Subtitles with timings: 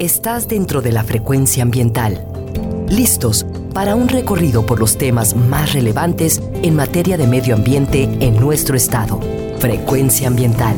[0.00, 2.26] Estás dentro de la frecuencia ambiental.
[2.88, 8.34] Listos para un recorrido por los temas más relevantes en materia de medio ambiente en
[8.40, 9.20] nuestro estado.
[9.60, 10.74] Frecuencia ambiental.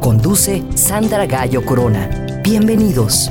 [0.00, 2.40] Conduce Sandra Gallo Corona.
[2.42, 3.30] Bienvenidos.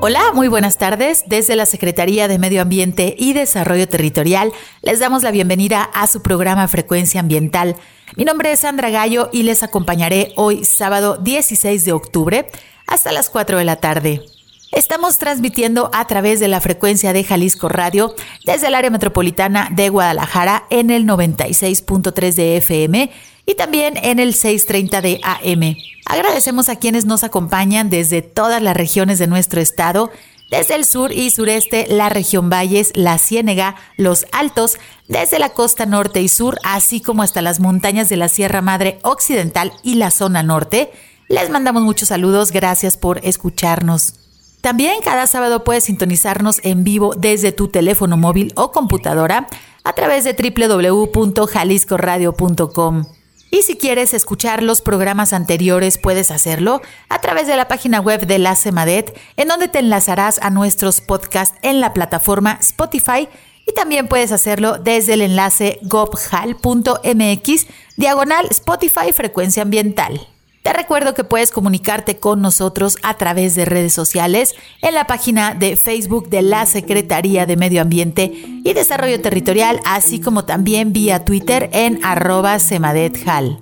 [0.00, 1.22] Hola, muy buenas tardes.
[1.26, 4.52] Desde la Secretaría de Medio Ambiente y Desarrollo Territorial
[4.82, 7.76] les damos la bienvenida a su programa Frecuencia Ambiental
[8.16, 12.48] mi nombre es Sandra Gallo y les acompañaré hoy sábado 16 de octubre
[12.86, 14.22] hasta las 4 de la tarde.
[14.70, 18.14] Estamos transmitiendo a través de la frecuencia de Jalisco Radio
[18.44, 23.10] desde el área metropolitana de Guadalajara en el 96.3 de FM
[23.46, 25.76] y también en el 630 de AM.
[26.06, 30.10] Agradecemos a quienes nos acompañan desde todas las regiones de nuestro estado
[30.56, 34.76] desde el sur y sureste, la región Valles, la Ciénega, los Altos,
[35.08, 39.00] desde la costa norte y sur, así como hasta las montañas de la Sierra Madre
[39.02, 40.92] Occidental y la zona norte.
[41.28, 44.14] Les mandamos muchos saludos, gracias por escucharnos.
[44.60, 49.48] También cada sábado puedes sintonizarnos en vivo desde tu teléfono móvil o computadora
[49.82, 53.06] a través de www.jaliscoradio.com.
[53.54, 58.26] Y si quieres escuchar los programas anteriores, puedes hacerlo a través de la página web
[58.26, 63.28] de la CEMADET, en donde te enlazarás a nuestros podcasts en la plataforma Spotify
[63.64, 67.66] y también puedes hacerlo desde el enlace gobhal.mx
[67.96, 70.33] diagonal Spotify Frecuencia Ambiental.
[70.64, 75.52] Te recuerdo que puedes comunicarte con nosotros a través de redes sociales en la página
[75.52, 78.32] de Facebook de la Secretaría de Medio Ambiente
[78.64, 83.58] y Desarrollo Territorial, así como también vía Twitter en arroba semadethal.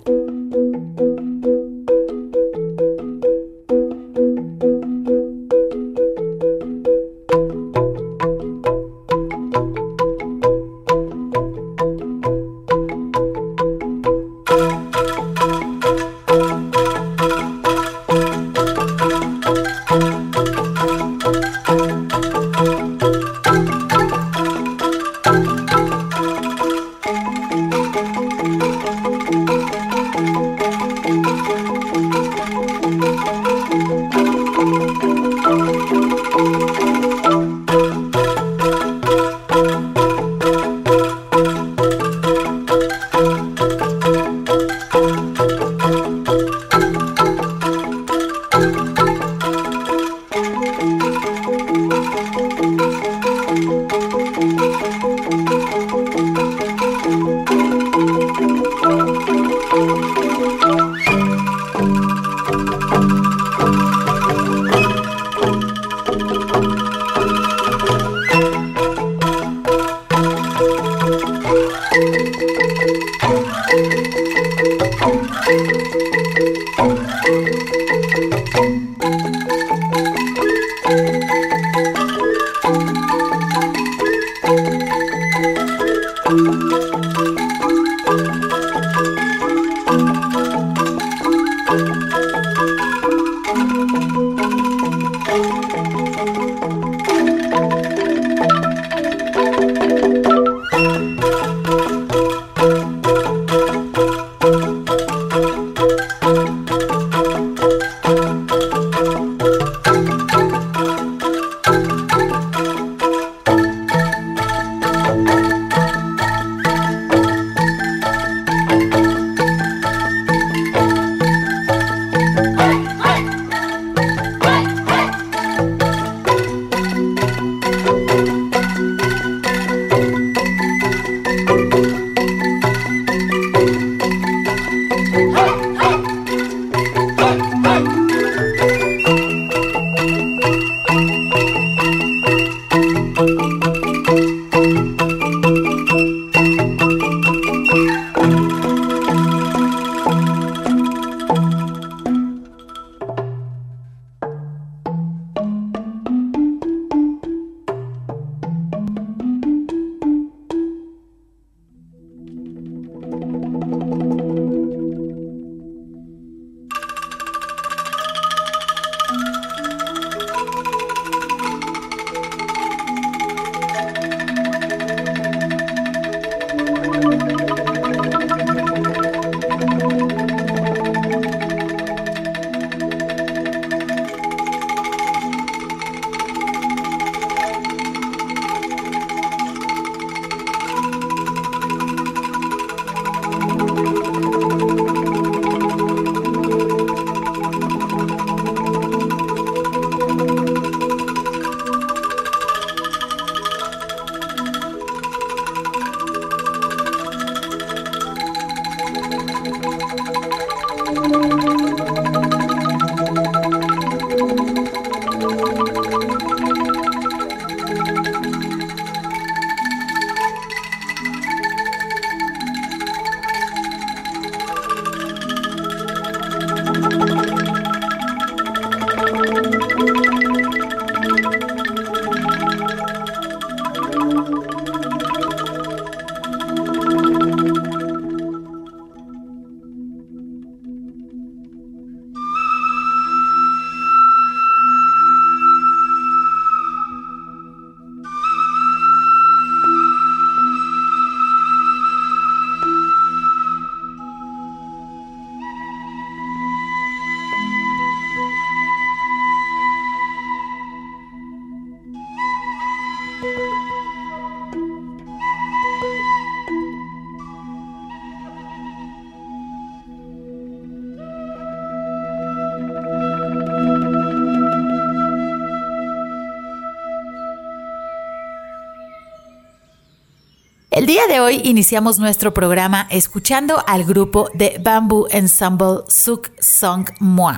[280.83, 286.89] El día de hoy iniciamos nuestro programa escuchando al grupo de Bamboo Ensemble Suk Song
[286.99, 287.37] Moi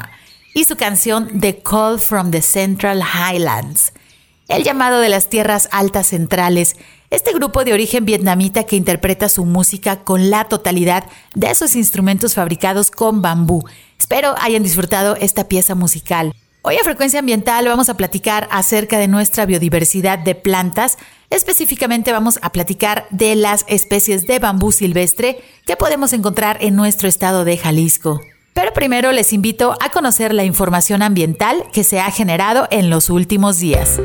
[0.55, 3.93] y su canción The Call from the Central Highlands,
[4.49, 6.77] el llamado de las tierras altas centrales,
[7.11, 11.05] este grupo de origen vietnamita que interpreta su música con la totalidad
[11.35, 13.63] de sus instrumentos fabricados con bambú.
[13.99, 16.33] Espero hayan disfrutado esta pieza musical.
[16.67, 20.97] Hoy a Frecuencia Ambiental vamos a platicar acerca de nuestra biodiversidad de plantas.
[21.35, 27.09] Específicamente vamos a platicar de las especies de bambú silvestre que podemos encontrar en nuestro
[27.09, 28.21] estado de Jalisco.
[28.53, 33.11] Pero primero les invito a conocer la información ambiental que se ha generado en los
[33.11, 34.01] últimos días.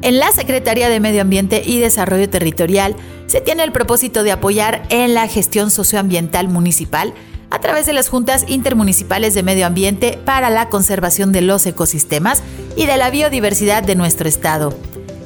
[0.00, 4.86] En la Secretaría de Medio Ambiente y Desarrollo Territorial se tiene el propósito de apoyar
[4.88, 7.12] en la gestión socioambiental municipal
[7.50, 12.42] a través de las juntas intermunicipales de medio ambiente para la conservación de los ecosistemas
[12.76, 14.74] y de la biodiversidad de nuestro estado.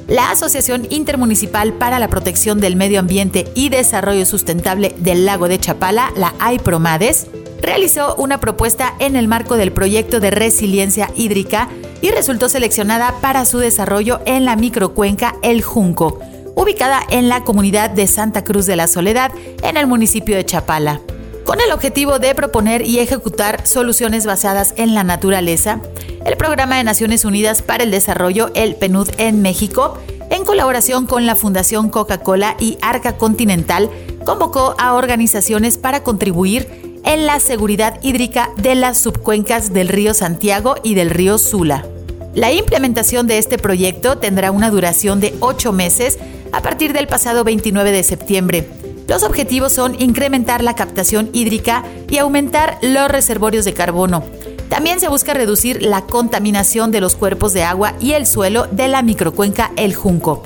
[0.07, 5.59] La Asociación Intermunicipal para la Protección del Medio Ambiente y Desarrollo Sustentable del Lago de
[5.59, 7.27] Chapala, la AIPROMADES,
[7.61, 11.69] realizó una propuesta en el marco del proyecto de resiliencia hídrica
[12.01, 16.19] y resultó seleccionada para su desarrollo en la microcuenca El Junco,
[16.55, 21.01] ubicada en la comunidad de Santa Cruz de la Soledad, en el municipio de Chapala.
[21.49, 25.81] Con el objetivo de proponer y ejecutar soluciones basadas en la naturaleza,
[26.23, 29.97] el Programa de Naciones Unidas para el Desarrollo, el PNUD en México,
[30.29, 33.89] en colaboración con la Fundación Coca-Cola y Arca Continental,
[34.25, 40.75] convocó a organizaciones para contribuir en la seguridad hídrica de las subcuencas del río Santiago
[40.83, 41.83] y del río Sula.
[42.35, 46.19] La implementación de este proyecto tendrá una duración de ocho meses
[46.51, 48.67] a partir del pasado 29 de septiembre.
[49.09, 54.23] Los objetivos son incrementar la captación hídrica y aumentar los reservorios de carbono.
[54.69, 58.87] También se busca reducir la contaminación de los cuerpos de agua y el suelo de
[58.87, 60.43] la microcuenca El Junco.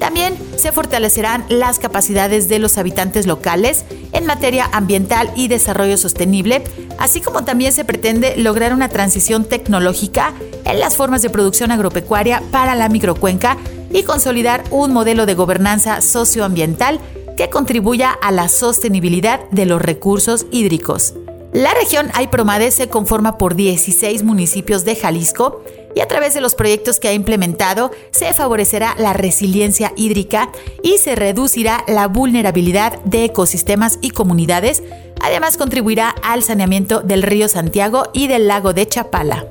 [0.00, 6.64] También se fortalecerán las capacidades de los habitantes locales en materia ambiental y desarrollo sostenible,
[6.98, 10.32] así como también se pretende lograr una transición tecnológica
[10.64, 13.58] en las formas de producción agropecuaria para la microcuenca
[13.92, 16.98] y consolidar un modelo de gobernanza socioambiental
[17.36, 21.14] que contribuya a la sostenibilidad de los recursos hídricos.
[21.52, 25.62] La región Aypromade se conforma por 16 municipios de Jalisco
[25.94, 30.50] y a través de los proyectos que ha implementado se favorecerá la resiliencia hídrica
[30.82, 34.82] y se reducirá la vulnerabilidad de ecosistemas y comunidades.
[35.22, 39.46] Además contribuirá al saneamiento del río Santiago y del lago de Chapala.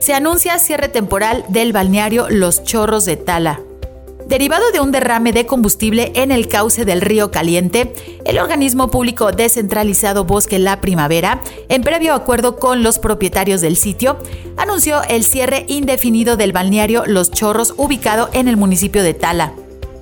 [0.00, 3.60] Se anuncia cierre temporal del balneario Los Chorros de Tala.
[4.32, 7.92] Derivado de un derrame de combustible en el cauce del río Caliente,
[8.24, 14.16] el organismo público descentralizado Bosque La Primavera, en previo acuerdo con los propietarios del sitio,
[14.56, 19.52] anunció el cierre indefinido del balneario Los Chorros ubicado en el municipio de Tala.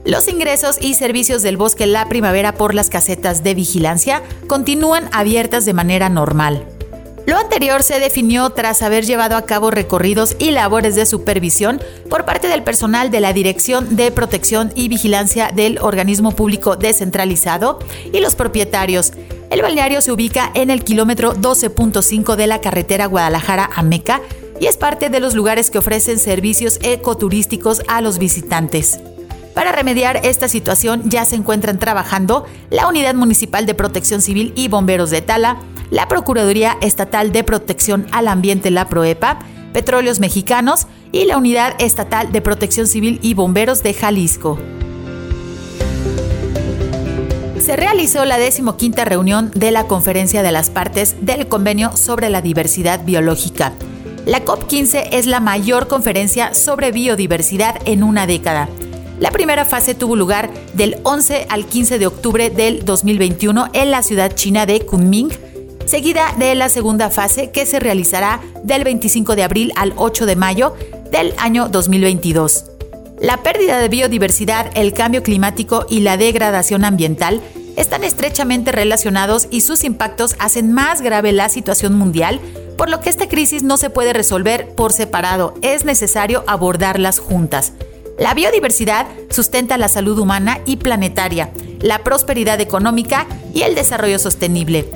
[0.04, 5.64] Los ingresos y servicios del Bosque La Primavera por las casetas de vigilancia continúan abiertas
[5.64, 6.68] de manera normal.
[7.26, 12.24] Lo anterior se definió tras haber llevado a cabo recorridos y labores de supervisión por
[12.24, 17.78] parte del personal de la Dirección de Protección y Vigilancia del organismo público descentralizado
[18.12, 19.12] y los propietarios.
[19.50, 24.20] El balneario se ubica en el kilómetro 12.5 de la carretera Guadalajara a Meca
[24.60, 29.00] y es parte de los lugares que ofrecen servicios ecoturísticos a los visitantes.
[29.54, 34.68] Para remediar esta situación ya se encuentran trabajando la Unidad Municipal de Protección Civil y
[34.68, 35.58] Bomberos de Tala,
[35.90, 39.40] la Procuraduría Estatal de Protección al Ambiente, la PROEPA,
[39.72, 44.58] Petróleos Mexicanos y la Unidad Estatal de Protección Civil y Bomberos de Jalisco.
[47.60, 52.40] se realizó la decimoquinta reunión de la Conferencia de las Partes del Convenio sobre la
[52.40, 53.74] Diversidad Biológica.
[54.26, 58.68] La COP15 es la mayor conferencia sobre biodiversidad en una década.
[59.20, 64.02] La primera fase tuvo lugar del 11 al 15 de octubre del 2021 en la
[64.02, 65.30] ciudad china de Kunming,
[65.90, 70.36] seguida de la segunda fase que se realizará del 25 de abril al 8 de
[70.36, 70.74] mayo
[71.10, 72.66] del año 2022.
[73.20, 77.42] La pérdida de biodiversidad, el cambio climático y la degradación ambiental
[77.76, 82.40] están estrechamente relacionados y sus impactos hacen más grave la situación mundial,
[82.78, 87.72] por lo que esta crisis no se puede resolver por separado, es necesario abordarlas juntas.
[88.16, 94.88] La biodiversidad sustenta la salud humana y planetaria, la prosperidad económica y el desarrollo sostenible.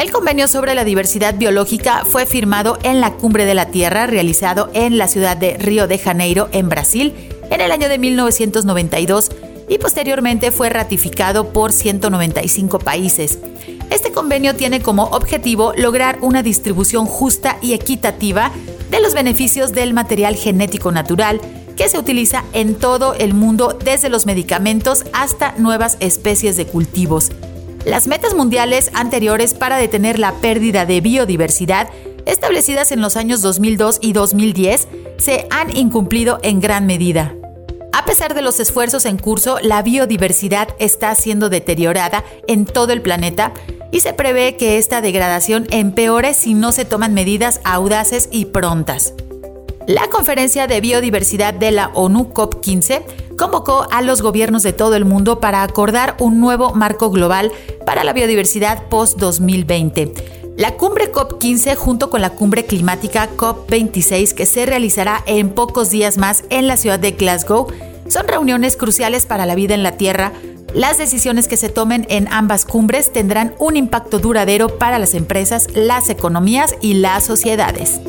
[0.00, 4.70] El convenio sobre la diversidad biológica fue firmado en la Cumbre de la Tierra realizado
[4.72, 7.12] en la ciudad de Río de Janeiro, en Brasil,
[7.50, 9.30] en el año de 1992
[9.68, 13.40] y posteriormente fue ratificado por 195 países.
[13.90, 18.52] Este convenio tiene como objetivo lograr una distribución justa y equitativa
[18.90, 21.42] de los beneficios del material genético natural
[21.76, 27.32] que se utiliza en todo el mundo desde los medicamentos hasta nuevas especies de cultivos.
[27.84, 31.88] Las metas mundiales anteriores para detener la pérdida de biodiversidad
[32.26, 37.34] establecidas en los años 2002 y 2010 se han incumplido en gran medida.
[37.92, 43.02] A pesar de los esfuerzos en curso, la biodiversidad está siendo deteriorada en todo el
[43.02, 43.52] planeta
[43.90, 49.14] y se prevé que esta degradación empeore si no se toman medidas audaces y prontas.
[49.90, 53.02] La Conferencia de Biodiversidad de la ONU COP15
[53.36, 57.50] convocó a los gobiernos de todo el mundo para acordar un nuevo marco global
[57.84, 60.12] para la biodiversidad post-2020.
[60.56, 66.18] La cumbre COP15 junto con la cumbre climática COP26 que se realizará en pocos días
[66.18, 67.66] más en la ciudad de Glasgow
[68.06, 70.32] son reuniones cruciales para la vida en la Tierra.
[70.72, 75.66] Las decisiones que se tomen en ambas cumbres tendrán un impacto duradero para las empresas,
[75.74, 78.00] las economías y las sociedades.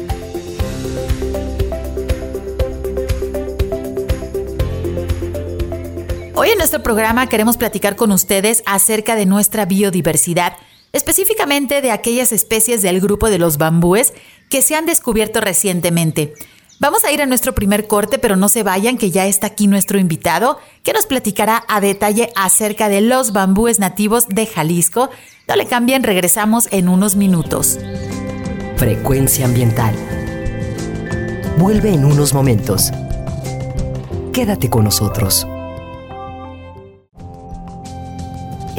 [6.43, 10.53] Hoy en nuestro programa queremos platicar con ustedes acerca de nuestra biodiversidad,
[10.91, 14.11] específicamente de aquellas especies del grupo de los bambúes
[14.49, 16.33] que se han descubierto recientemente.
[16.79, 19.67] Vamos a ir a nuestro primer corte, pero no se vayan, que ya está aquí
[19.67, 25.11] nuestro invitado, que nos platicará a detalle acerca de los bambúes nativos de Jalisco.
[25.47, 27.77] No le cambien, regresamos en unos minutos.
[28.77, 29.93] Frecuencia ambiental.
[31.59, 32.89] Vuelve en unos momentos.
[34.33, 35.45] Quédate con nosotros.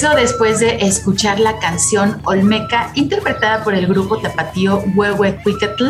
[0.00, 5.88] regreso después de escuchar la canción Olmeca, interpretada por el grupo tapatío Huehuecuicatl,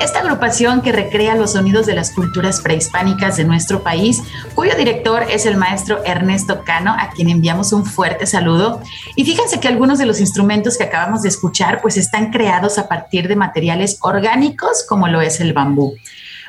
[0.00, 4.20] esta agrupación que recrea los sonidos de las culturas prehispánicas de nuestro país,
[4.56, 8.80] cuyo director es el maestro Ernesto Cano, a quien enviamos un fuerte saludo.
[9.14, 12.88] Y fíjense que algunos de los instrumentos que acabamos de escuchar, pues están creados a
[12.88, 15.94] partir de materiales orgánicos, como lo es el bambú.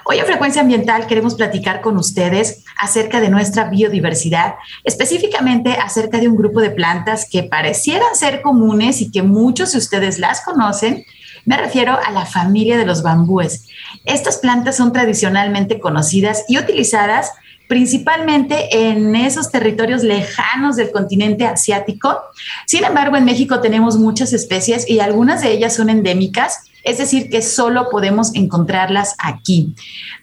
[0.05, 6.27] Hoy en Frecuencia Ambiental queremos platicar con ustedes acerca de nuestra biodiversidad, específicamente acerca de
[6.27, 11.05] un grupo de plantas que parecieran ser comunes y que muchos de ustedes las conocen.
[11.45, 13.69] Me refiero a la familia de los bambúes.
[14.03, 17.31] Estas plantas son tradicionalmente conocidas y utilizadas
[17.69, 22.19] principalmente en esos territorios lejanos del continente asiático.
[22.65, 27.29] Sin embargo, en México tenemos muchas especies y algunas de ellas son endémicas es decir,
[27.29, 29.73] que solo podemos encontrarlas aquí.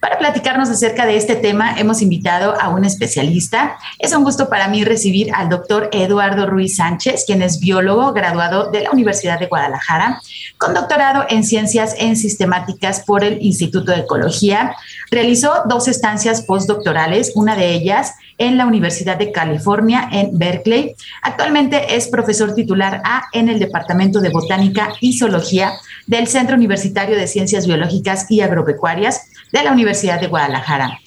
[0.00, 3.78] Para platicarnos acerca de este tema, hemos invitado a un especialista.
[3.98, 8.70] Es un gusto para mí recibir al doctor Eduardo Ruiz Sánchez, quien es biólogo graduado
[8.70, 10.20] de la Universidad de Guadalajara,
[10.58, 14.74] con doctorado en ciencias en sistemáticas por el Instituto de Ecología.
[15.10, 20.96] Realizó dos estancias postdoctorales, una de ellas en la Universidad de California en Berkeley.
[21.22, 25.74] Actualmente es profesor titular A en el Departamento de Botánica y Zoología
[26.07, 30.98] del Centro Universitario de Ciencias Biológicas y Agropecuarias de la Universidad de Guadalajara.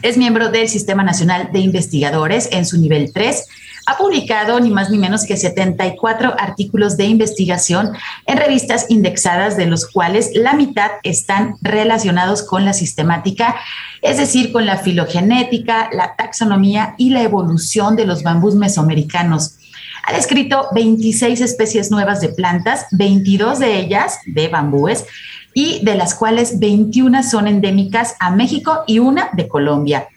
[0.00, 3.46] Es miembro del Sistema Nacional de Investigadores en su nivel 3
[3.86, 7.92] ha publicado ni más ni menos que 74 artículos de investigación
[8.26, 13.56] en revistas indexadas, de los cuales la mitad están relacionados con la sistemática,
[14.00, 19.56] es decir, con la filogenética, la taxonomía y la evolución de los bambús mesoamericanos.
[20.04, 25.04] Ha descrito 26 especies nuevas de plantas, 22 de ellas de bambúes,
[25.54, 30.08] y de las cuales 21 son endémicas a México y una de Colombia.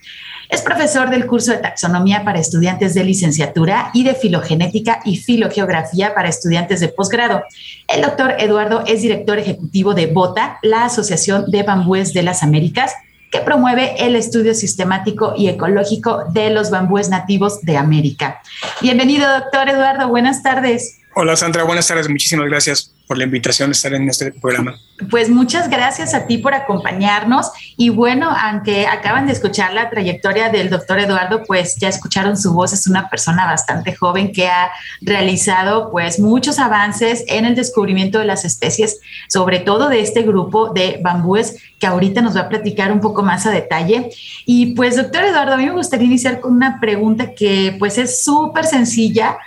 [0.50, 6.14] Es profesor del curso de taxonomía para estudiantes de licenciatura y de filogenética y filogeografía
[6.14, 7.44] para estudiantes de posgrado.
[7.88, 12.94] El doctor Eduardo es director ejecutivo de BOTA, la Asociación de Bambúes de las Américas,
[13.32, 18.42] que promueve el estudio sistemático y ecológico de los bambúes nativos de América.
[18.82, 20.08] Bienvenido, doctor Eduardo.
[20.08, 21.00] Buenas tardes.
[21.16, 22.08] Hola Sandra, buenas tardes.
[22.10, 24.76] Muchísimas gracias por la invitación de estar en este programa.
[25.10, 27.52] Pues muchas gracias a ti por acompañarnos.
[27.76, 32.54] Y bueno, aunque acaban de escuchar la trayectoria del doctor Eduardo, pues ya escucharon su
[32.54, 32.72] voz.
[32.74, 38.26] Es una persona bastante joven que ha realizado pues muchos avances en el descubrimiento de
[38.26, 42.92] las especies, sobre todo de este grupo de bambúes que ahorita nos va a platicar
[42.92, 44.10] un poco más a detalle.
[44.46, 48.24] Y pues doctor Eduardo, a mí me gustaría iniciar con una pregunta que pues es
[48.24, 49.38] súper sencilla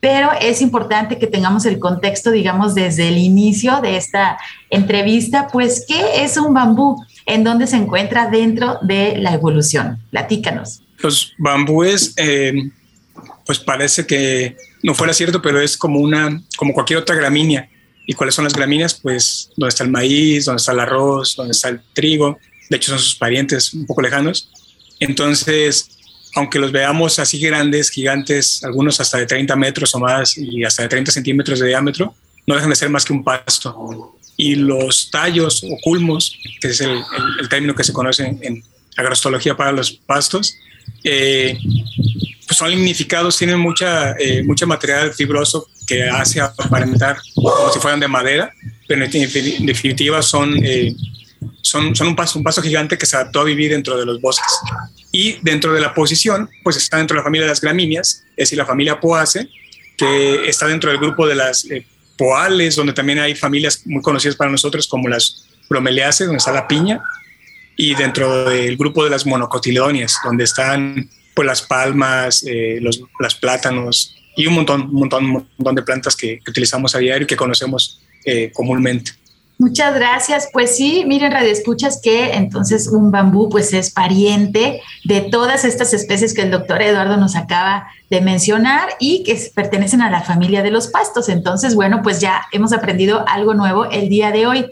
[0.00, 4.38] pero es importante que tengamos el contexto, digamos, desde el inicio de esta
[4.70, 7.02] entrevista, pues, ¿qué es un bambú?
[7.26, 10.00] ¿En dónde se encuentra dentro de la evolución?
[10.10, 10.82] Platícanos.
[10.98, 12.70] Los bambúes, eh,
[13.44, 17.68] pues parece que no fuera cierto, pero es como una, como cualquier otra gramínea.
[18.06, 18.94] ¿Y cuáles son las gramíneas?
[18.94, 22.38] Pues donde está el maíz, donde está el arroz, donde está el trigo.
[22.70, 24.50] De hecho, son sus parientes un poco lejanos.
[25.00, 25.97] Entonces,
[26.34, 30.82] aunque los veamos así grandes, gigantes, algunos hasta de 30 metros o más y hasta
[30.82, 32.14] de 30 centímetros de diámetro,
[32.46, 34.16] no dejan de ser más que un pasto.
[34.36, 37.02] Y los tallos o culmos, que es el,
[37.48, 38.62] término que se conoce en
[38.96, 40.56] agrostología para los pastos,
[41.04, 41.58] eh,
[42.46, 48.00] pues son lignificados, tienen mucha, eh, mucha material fibroso que hace aparentar como si fueran
[48.00, 48.52] de madera,
[48.86, 50.94] pero en definitiva son, eh,
[51.68, 54.20] son, son un, paso, un paso gigante que se adaptó a vivir dentro de los
[54.20, 54.52] bosques.
[55.12, 58.36] Y dentro de la posición, pues está dentro de la familia de las gramíneas, es
[58.36, 59.48] decir, la familia Poace,
[59.96, 64.36] que está dentro del grupo de las eh, Poales, donde también hay familias muy conocidas
[64.36, 67.00] para nosotros como las Bromeliaceae, donde está la piña,
[67.76, 73.36] y dentro del grupo de las monocotiledonias, donde están pues las palmas, eh, los las
[73.36, 77.26] plátanos y un montón, un montón, un montón de plantas que, utilizamos a diario y
[77.26, 79.12] que conocemos eh, comúnmente.
[79.60, 80.48] Muchas gracias.
[80.52, 85.92] Pues sí, miren, Radio Escuchas, que entonces un bambú pues es pariente de todas estas
[85.92, 90.62] especies que el doctor Eduardo nos acaba de mencionar y que pertenecen a la familia
[90.62, 91.28] de los pastos.
[91.28, 94.66] Entonces, bueno, pues ya hemos aprendido algo nuevo el día de hoy.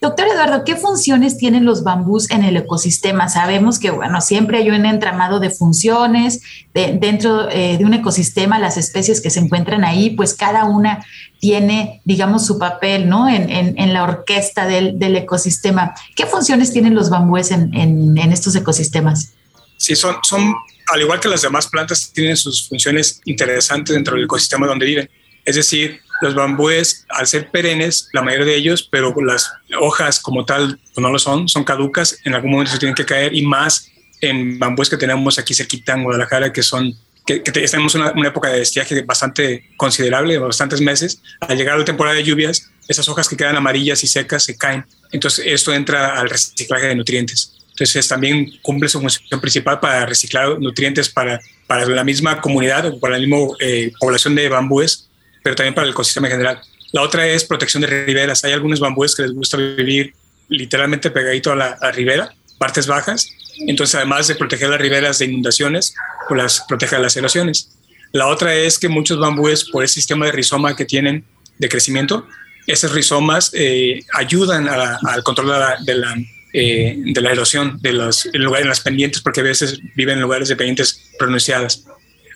[0.00, 3.28] Doctor Eduardo, ¿qué funciones tienen los bambús en el ecosistema?
[3.28, 6.40] Sabemos que, bueno, siempre hay un entramado de funciones
[6.72, 11.04] dentro eh, de un ecosistema, las especies que se encuentran ahí, pues cada una
[11.40, 13.28] tiene, digamos, su papel, ¿no?
[13.28, 15.94] En, la orquesta del, ecosistema.
[16.14, 19.32] ¿Qué funciones tienen los bambúes en, en estos ecosistemas?
[19.76, 20.54] Sí, son, son
[20.90, 25.10] al igual que las demás plantas, tienen sus funciones interesantes dentro del ecosistema donde viven.
[25.44, 30.44] Es decir, los bambúes, al ser perennes, la mayoría de ellos, pero las hojas como
[30.44, 33.90] tal no lo son, son caducas, en algún momento se tienen que caer y más
[34.20, 36.94] en bambúes que tenemos aquí cerquita en Guadalajara, que son
[37.38, 37.80] que, que en
[38.16, 41.22] una, época de estiaje bastante considerable, de bastantes meses.
[41.40, 44.84] Al llegar la temporada de lluvias, esas hojas que quedan amarillas y secas se caen.
[45.12, 47.52] Entonces, esto entra al reciclaje de nutrientes.
[47.70, 52.98] Entonces, también cumple su función principal para reciclar nutrientes para, para la misma comunidad o
[52.98, 55.08] para la misma eh, población de bambúes,
[55.42, 56.60] pero también para el ecosistema en general.
[56.92, 58.44] La otra es protección de riberas.
[58.44, 60.14] Hay algunos bambúes que les gusta vivir
[60.48, 63.32] literalmente pegadito a la, ribera, partes bajas.
[63.66, 65.94] Entonces, además de proteger las riberas de inundaciones,
[66.28, 67.70] pues las protege de las erosiones.
[68.12, 71.24] La otra es que muchos bambúes, por el sistema de rizoma que tienen
[71.58, 72.26] de crecimiento,
[72.66, 75.46] esos rizomas eh, ayudan al control
[75.86, 76.14] de la,
[76.52, 80.22] eh, de la, erosión de los, en, lugar, las pendientes, porque a veces viven en
[80.22, 81.86] lugares de pendientes pronunciadas.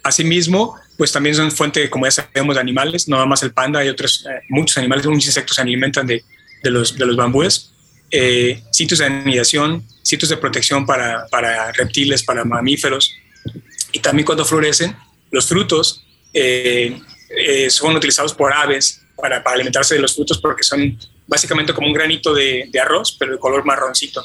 [0.02, 3.80] Asimismo, pues también son fuente, como ya sabemos, de animales, no nada más el panda,
[3.80, 6.24] hay otros, eh, muchos animales, muchos insectos se alimentan de,
[6.62, 7.73] de, los, de los bambúes.
[8.70, 13.16] Sitios de anidación, sitios de protección para, para, reptiles, para mamíferos.
[13.92, 14.96] Y también cuando florecen,
[15.30, 16.04] los frutos
[17.68, 22.34] son utilizados por aves para, alimentarse de los frutos porque son básicamente como un granito
[22.34, 24.24] de, arroz, pero de color marroncito.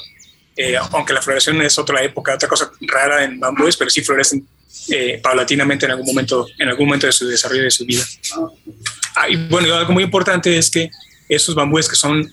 [0.56, 4.46] Eh, aunque la floración es otra época, otra cosa rara en bambúes, pero sí florecen
[4.88, 8.04] eh, paulatinamente en algún momento, en algún momento de su desarrollo de su vida.
[9.14, 10.90] Ah, y bueno, algo muy importante es que
[11.28, 12.30] estos bambúes que son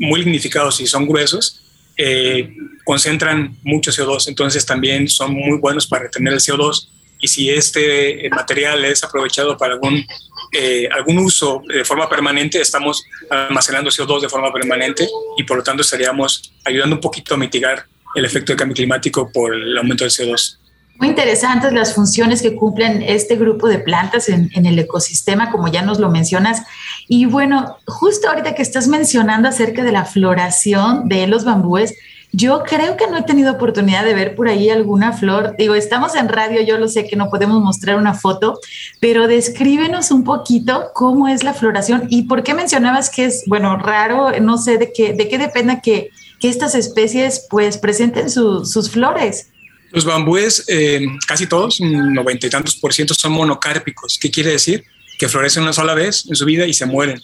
[0.00, 1.62] muy lignificados y son gruesos,
[1.96, 6.88] eh, concentran mucho CO2, entonces también son muy buenos para retener el CO2
[7.20, 10.04] y si este material es aprovechado para algún
[10.52, 15.62] eh, algún uso de forma permanente, estamos almacenando CO2 de forma permanente y por lo
[15.62, 17.86] tanto estaríamos ayudando un poquito a mitigar
[18.16, 20.56] el efecto del cambio climático por el aumento del CO2.
[21.00, 25.66] Muy interesantes las funciones que cumplen este grupo de plantas en, en, el ecosistema, como
[25.68, 26.62] ya nos lo mencionas.
[27.08, 31.94] Y bueno, justo ahorita que estás mencionando acerca de la floración de los bambúes,
[32.32, 35.56] yo creo que no he tenido oportunidad de ver por ahí alguna flor.
[35.58, 38.60] Digo, estamos en radio, yo lo sé que no podemos mostrar una foto,
[39.00, 43.76] pero descríbenos un poquito cómo es la floración y por qué mencionabas que es, bueno,
[43.78, 48.90] raro, no sé de qué, de qué dependa que, que estas especies pues presenten sus
[48.90, 49.49] flores.
[49.92, 54.18] Los bambúes, eh, casi todos, noventa y tantos por ciento, son monocárpicos.
[54.20, 54.84] ¿Qué quiere decir?
[55.18, 57.20] Que florecen una sola vez en su vida y se mueren.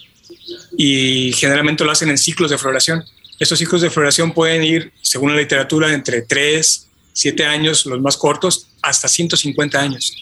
[0.76, 3.04] Y generalmente lo hacen en ciclos de floración.
[3.38, 8.16] Estos ciclos de floración pueden ir, según la literatura, entre 3, 7 años, los más
[8.16, 10.12] cortos, hasta 150 años.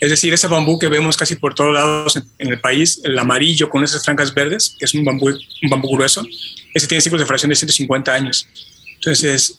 [0.00, 3.70] Es decir, ese bambú que vemos casi por todos lados en, el país, el amarillo
[3.70, 6.26] con esas franjas verdes, que es un bambú, un bambú grueso,
[6.74, 8.46] ese tiene ciclos de floración de 150 años.
[8.96, 9.58] Entonces,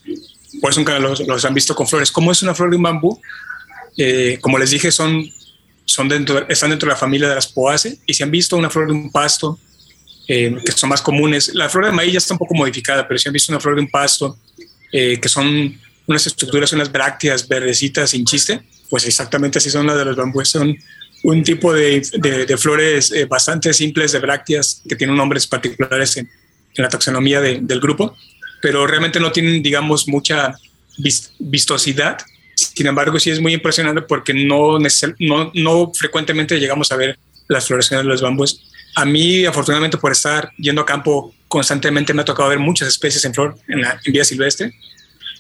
[0.62, 2.12] por eso nunca los, han visto con flores.
[2.12, 3.20] ¿Cómo es una flor de un bambú?
[3.98, 5.30] Eh, como les dije, son,
[5.86, 8.70] son dentro, están dentro de la familia de las poaceae y si han visto una
[8.70, 9.60] flor de un pasto,
[10.28, 11.54] eh, que son más comunes.
[11.56, 13.76] La flor de maíz ya está un poco modificada, pero si han visto una flor
[13.76, 14.38] de un pasto,
[14.92, 19.98] eh, que son unas estructuras, unas brácteas verdecitas sin chiste, pues exactamente así son las
[19.98, 20.50] de los bambúes.
[20.50, 20.76] Son
[21.24, 22.02] un tipo de,
[22.46, 26.30] de, flores eh, bastante simples de brácteas que tienen nombres particulares en,
[26.76, 28.16] en la taxonomía del grupo,
[28.68, 30.54] pero realmente no tienen, digamos, mucha
[31.40, 32.18] vistosidad.
[32.54, 34.78] Sin embargo, sí es muy impresionante porque no,
[35.20, 38.60] no, no frecuentemente llegamos a ver las floraciones de los bambúes
[38.94, 43.24] a mí, afortunadamente, por estar yendo a campo constantemente, me ha tocado ver muchas especies
[43.24, 44.74] en flor en, la, vida silvestre.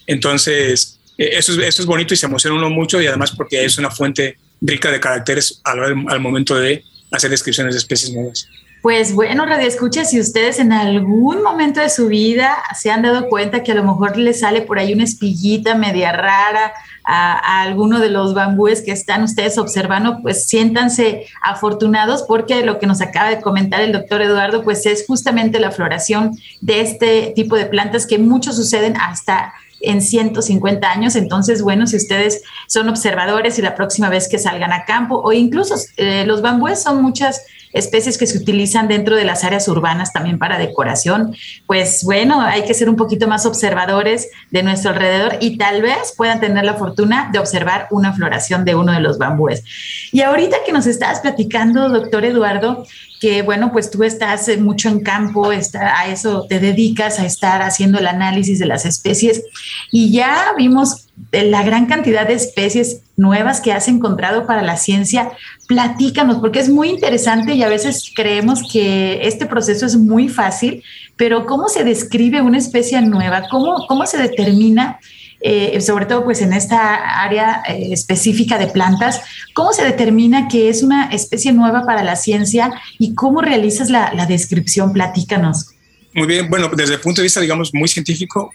[0.05, 3.65] Entonces, eh, eso es, eso es bonito y se emociona uno mucho y además porque
[3.65, 8.47] es una fuente rica de caracteres al, al momento de hacer descripciones de especies nuevas.
[8.81, 13.27] Pues bueno, Radio Escucha, si ustedes en algún momento de su vida se han dado
[13.27, 17.99] cuenta que a lo mejor les sale por ahí una espillita media rara a, alguno
[17.99, 23.29] de los bambúes que están ustedes observando, pues siéntanse afortunados porque lo que nos acaba
[23.29, 28.05] de comentar el doctor Eduardo, pues es justamente la floración de este tipo de plantas
[28.05, 31.15] que muchos suceden hasta en 150 años.
[31.15, 35.33] Entonces, bueno, si ustedes son observadores y la próxima vez que salgan a campo o
[35.33, 37.41] incluso eh, los bambúes son muchas
[37.73, 42.63] especies que se utilizan dentro de las áreas urbanas también para decoración, pues bueno, hay
[42.63, 46.75] que ser un poquito más observadores de nuestro alrededor y tal vez puedan tener la
[46.75, 49.63] fortuna de observar una floración de uno de los bambúes.
[50.11, 52.85] Y ahorita que nos estás platicando, doctor Eduardo,
[53.19, 57.61] que bueno, pues tú estás mucho en campo, está, a eso te dedicas, a estar
[57.61, 59.43] haciendo el análisis de las especies
[59.91, 65.31] y ya vimos la gran cantidad de especies nuevas que has encontrado para la ciencia.
[65.67, 70.81] Platícanos, porque es muy interesante y a veces creemos que este proceso es muy fácil,
[71.17, 73.43] pero ¿cómo se describe una especie nueva?
[73.49, 74.99] ¿Cómo, cómo se determina
[75.39, 79.21] eh, sobre todo pues en esta área eh, específica de plantas,
[79.53, 84.25] ¿cómo se determina que es una especie nueva para la ciencia y cómo realizas la,
[84.27, 84.93] descripción?
[84.93, 85.67] Platícanos.
[86.13, 88.51] Muy bien, bueno, desde el punto de vista, digamos, muy científico,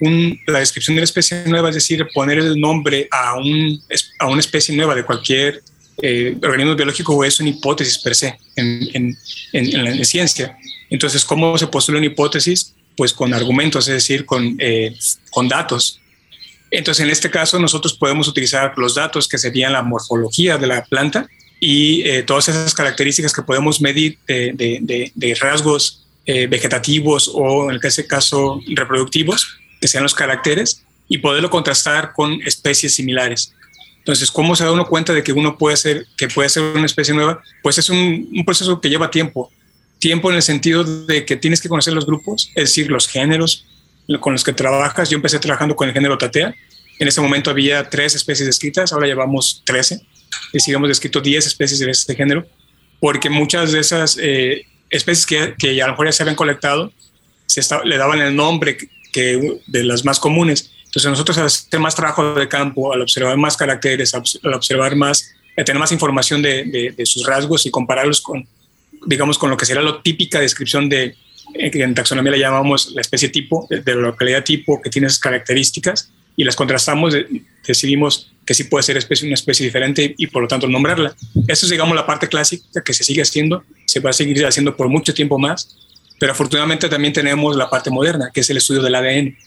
[0.48, 3.80] la descripción de la especie nueva es decir, poner el nombre a, un,
[4.18, 5.62] a una especie nueva de cualquier
[6.00, 9.16] eh, organismos biológicos es una hipótesis per se en,
[9.52, 10.56] la ciencia.
[10.90, 12.74] Entonces, ¿cómo se postula una hipótesis?
[12.96, 14.96] Pues con argumentos, es decir, con, eh,
[15.30, 16.00] con datos.
[16.70, 20.84] Entonces, en este caso, nosotros podemos utilizar los datos que serían la morfología de la
[20.84, 21.26] planta
[21.60, 28.06] y eh, todas esas características que podemos medir de, de, rasgos vegetativos o, en este
[28.06, 33.52] caso, reproductivos, que sean los caracteres, y poderlo contrastar con especies similares.
[34.02, 36.86] Entonces, ¿cómo se da uno cuenta de que uno puede ser, que puede ser una
[36.86, 37.40] especie nueva?
[37.62, 39.48] Pues es un, un, proceso que lleva tiempo.
[40.00, 43.64] Tiempo en el sentido de que tienes que conocer los grupos, es decir, los géneros
[44.18, 45.08] con los que trabajas.
[45.08, 46.52] Yo empecé trabajando con el género Tatea.
[46.98, 50.00] En ese momento había tres especies descritas, ahora llevamos 13.
[50.52, 52.44] Y sigamos descrito 10 especies de este género,
[53.00, 56.92] porque muchas de esas eh, especies que, que, a lo mejor ya se habían colectado,
[57.46, 58.76] se le daban el nombre
[59.12, 63.34] que, de las más comunes entonces nosotros al hacer más trabajo de campo, al observar
[63.38, 68.46] más caracteres, al observar más, al tener más información de, sus rasgos y compararlos con,
[69.06, 71.16] digamos, con lo que sería la típica descripción de,
[71.54, 75.18] eh, en taxonomía le llamamos la especie tipo, de, la localidad tipo, que tiene esas
[75.18, 77.14] características, y las contrastamos,
[77.66, 81.14] decidimos que sí puede ser especie, una especie diferente y por lo tanto nombrarla.
[81.48, 84.76] Eso es, digamos, la parte clásica que se sigue haciendo, se va a seguir haciendo
[84.76, 85.74] por mucho tiempo más,
[86.20, 89.38] pero afortunadamente también tenemos la parte moderna, que es el estudio del ADN.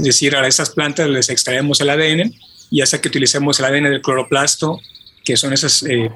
[0.00, 2.34] Es decir, a esas plantas les extraemos el ADN,
[2.70, 4.80] ya sea que utilicemos el ADN del cloroplasto,
[5.22, 6.10] que son esas eh,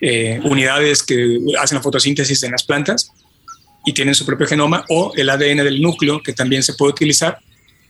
[0.00, 3.12] eh, unidades que hacen la fotosíntesis en las plantas
[3.84, 7.38] y tienen su propio genoma, o el ADN del núcleo, que también se puede utilizar.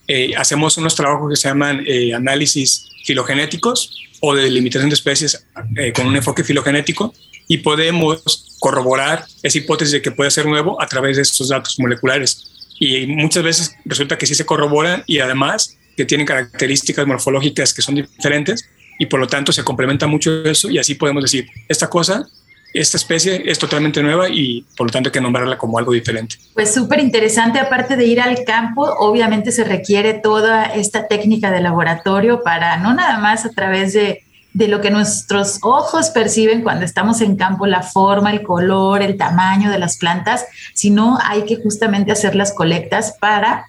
[0.09, 1.85] Eh, hacemos unos trabajos que se llaman
[2.17, 5.47] análisis filogenéticos o de limitación de especies
[5.95, 7.15] con un enfoque filogenético
[7.47, 11.79] y podemos corroborar esa hipótesis de que puede ser nuevo a través de estos datos
[11.79, 12.48] moleculares
[12.79, 17.83] y muchas veces resulta que sí se corroboran y además que tienen características morfológicas que
[17.83, 21.89] son diferentes y por lo tanto se complementa mucho eso y así podemos decir, esta
[21.89, 22.27] cosa,
[22.75, 26.37] esta especie es totalmente nueva y por lo tanto hay que nombrarla como algo diferente.
[26.55, 31.61] Pues súper interesante, aparte de ir al campo, obviamente se requiere toda esta técnica de
[31.61, 34.23] laboratorio para no nada más a través de
[34.59, 39.17] de lo que nuestros ojos perciben cuando estamos en campo, la forma, el color, el
[39.17, 43.69] tamaño de las plantas, sino hay que justamente hacer las colectas para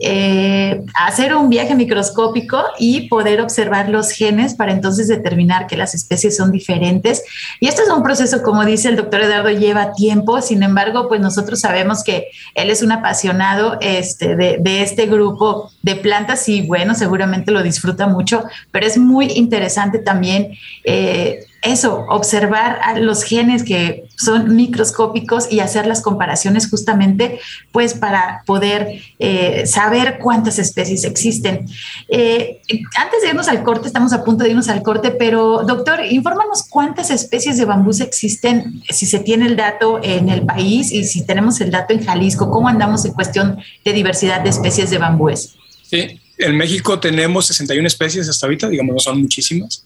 [0.00, 5.94] eh, hacer un viaje microscópico y poder observar los genes para entonces determinar que las
[5.94, 7.22] especies son diferentes.
[7.60, 11.20] Y esto es un proceso, como dice el doctor Eduardo, lleva tiempo, sin embargo, pues
[11.20, 16.62] nosotros sabemos que él es un apasionado este, de, de este grupo de plantas y
[16.62, 20.52] bueno, seguramente lo disfruta mucho, pero es muy interesante también
[20.84, 27.40] eh, eso, observar a los genes que son microscópicos y hacer las comparaciones justamente
[27.72, 31.66] pues para poder eh, saber cuántas especies existen.
[32.08, 32.60] Eh,
[32.96, 36.64] antes de irnos al corte, estamos a punto de irnos al corte, pero doctor, infórmanos
[36.68, 41.26] cuántas especies de bambús existen, si se tiene el dato en el país y si
[41.26, 45.56] tenemos el dato en Jalisco, cómo andamos en cuestión de diversidad de especies de bambúes.
[45.90, 49.84] Sí, en México tenemos 61 especies hasta ahorita, digamos, no son muchísimas.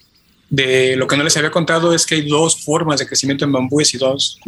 [0.52, 3.52] De lo que no les había contado es que hay dos formas de crecimiento en
[3.52, 4.38] bambúes y dos,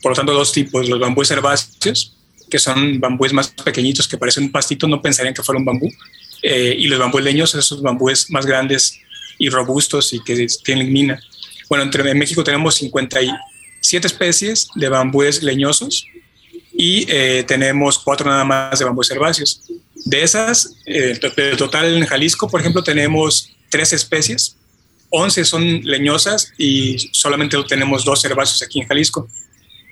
[0.00, 0.88] por lo tanto, dos tipos.
[0.88, 2.16] Los bambúes herbáceos,
[2.48, 5.90] que son bambúes más pequeñitos que parecen un pastito, no pensarían que fuera un bambú.
[6.42, 8.98] Eh, y los bambúes leños, esos bambúes más grandes
[9.36, 11.20] y robustos y que tienen mina.
[11.68, 16.06] Bueno, en México tenemos 57 especies de bambúes leñosos
[16.72, 19.60] y eh, tenemos cuatro nada más de bambúes herbáceos.
[20.06, 21.20] De esas, eh,
[21.58, 24.56] total en Jalisco, por ejemplo, tenemos tres especies,
[25.12, 29.28] 11 son leñosas y solamente tenemos dos herbáceos aquí en Jalisco.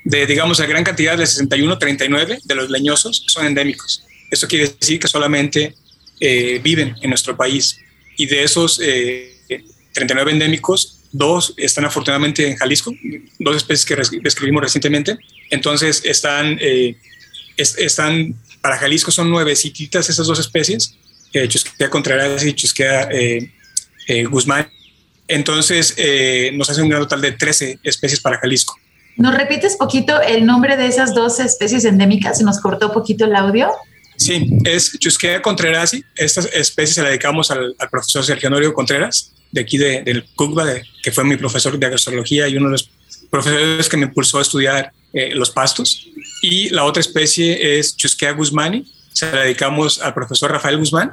[0.04, 4.02] De, digamos, la gran cantidad de 61, 39 de los leñosos son endémicos.
[4.30, 5.74] Esto quiere decir que solamente
[6.20, 7.78] eh, viven en nuestro país.
[8.16, 12.92] Y de esos 39 endémicos, dos están afortunadamente en Jalisco,
[13.38, 15.16] dos especies que describimos recientemente.
[15.50, 16.58] Entonces, están,
[17.56, 20.94] están para Jalisco son nuevecitas esas dos especies,
[21.32, 23.52] eh, Chusquea Contreras y Chusquea eh,
[24.06, 24.70] eh, Guzmán.
[25.30, 28.76] Entonces eh, nos hace un gran total de 13 especies para Jalisco.
[29.16, 32.38] ¿Nos repites poquito el nombre de esas dos especies endémicas?
[32.38, 33.70] ¿Se nos cortó poquito el audio?
[34.16, 35.96] Sí, es Chusquea Contreras.
[36.16, 40.82] Esta especie se la dedicamos al, profesor Sergio Norio Contreras, de aquí de, del CUCBA,
[41.02, 42.90] que fue mi profesor de agrozoología y uno de los
[43.30, 46.08] profesores que me impulsó a estudiar eh, los pastos.
[46.42, 51.12] Y la otra especie es Chusquea guzmani, se la dedicamos al profesor Rafael Guzmán,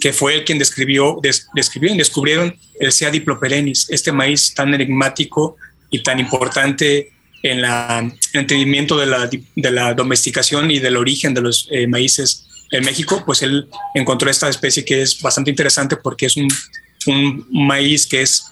[0.00, 1.20] que fue el quien describió,
[1.54, 5.56] describió y descubrieron el Sea diploperennis, este maíz tan enigmático
[5.90, 7.98] y tan importante en la,
[8.32, 12.84] el entendimiento de la, de la, domesticación y del origen de los eh, maíces en
[12.84, 16.48] México, pues él encontró esta especie que es bastante interesante porque es un,
[17.06, 18.44] un maíz que es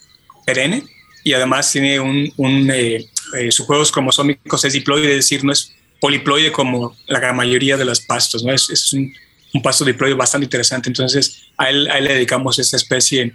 [0.46, 0.84] perenne,
[1.24, 3.04] y además tiene un, un eh,
[3.36, 7.76] eh, sus juegos cromosómicos es diploide, es decir, no es poliploide como la gran mayoría
[7.76, 8.52] de los pastos, ¿no?
[8.52, 9.12] Es, es un,
[9.52, 13.34] un, pasto diploide bastante interesante, entonces a él, le dedicamos esta especie,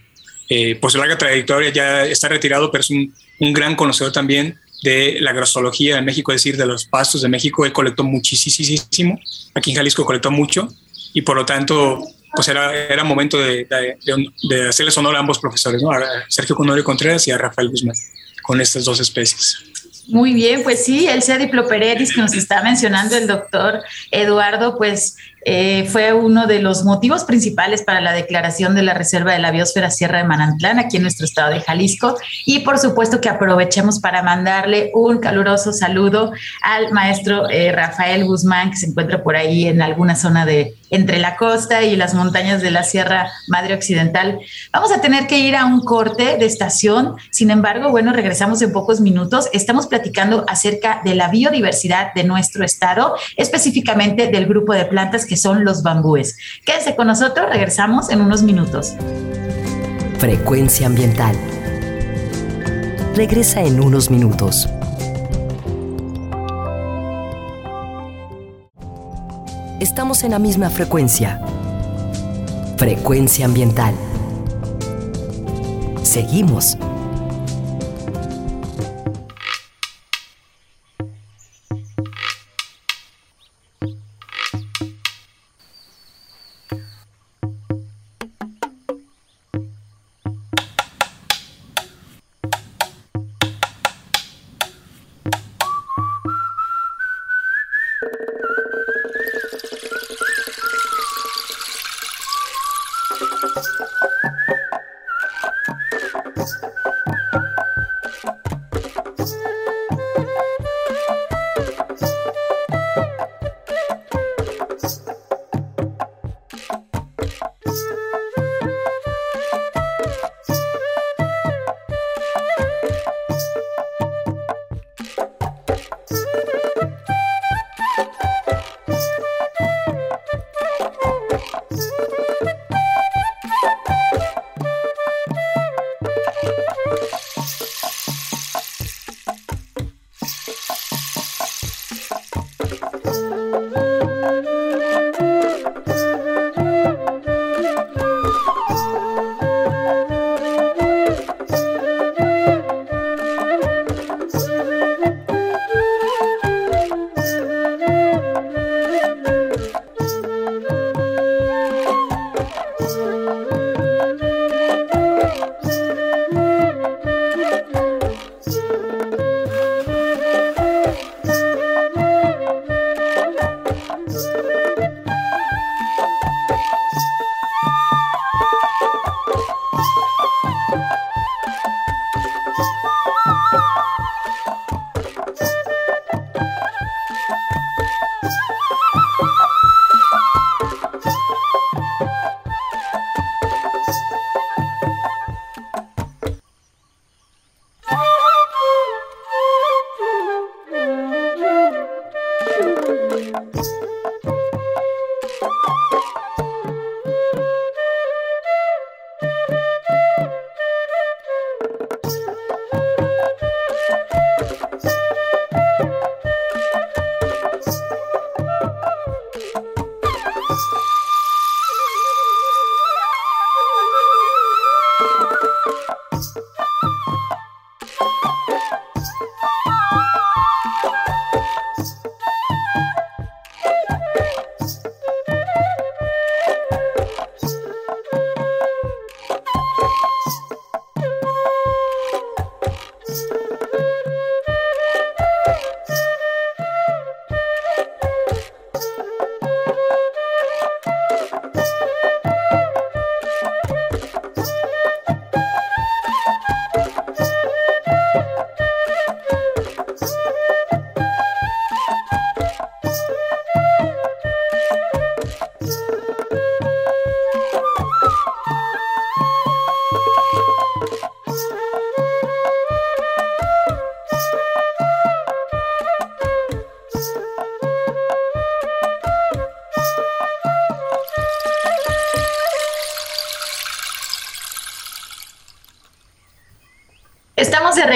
[0.49, 4.59] eh, por su larga trayectoria, ya está retirado, pero es un, un gran conocedor también
[4.81, 7.65] de la grostología en México, es decir, de los pastos de México.
[7.65, 9.19] Él colectó muchísimo.
[9.53, 10.67] Aquí en Jalisco colectó mucho
[11.13, 13.97] y por lo tanto, pues era, era momento de, de,
[14.49, 15.91] de hacerles honor a ambos profesores, ¿no?
[15.91, 17.95] a Sergio Conorio Contreras y a Rafael Guzmán,
[18.43, 19.57] con estas dos especies.
[20.07, 25.15] Muy bien, pues sí, el sea Diploperetis que nos está mencionando el doctor Eduardo, pues
[25.43, 29.51] eh, fue uno de los motivos principales para la declaración de la Reserva de la
[29.51, 32.17] Biosfera Sierra de Manantlán aquí en nuestro estado de Jalisco.
[32.45, 38.71] Y por supuesto que aprovechemos para mandarle un caluroso saludo al maestro eh, Rafael Guzmán,
[38.71, 42.61] que se encuentra por ahí en alguna zona de entre la costa y las montañas
[42.61, 44.39] de la Sierra Madre Occidental.
[44.71, 47.15] Vamos a tener que ir a un corte de estación.
[47.31, 49.47] Sin embargo, bueno, regresamos en pocos minutos.
[49.53, 55.65] Estamos platicando acerca de la biodiversidad de nuestro estado, específicamente del grupo de plantas son
[55.65, 56.37] los bambúes.
[56.65, 58.93] Quédense con nosotros, regresamos en unos minutos.
[60.19, 61.35] Frecuencia ambiental.
[63.15, 64.69] Regresa en unos minutos.
[69.79, 71.41] Estamos en la misma frecuencia.
[72.77, 73.93] Frecuencia ambiental.
[76.03, 76.77] Seguimos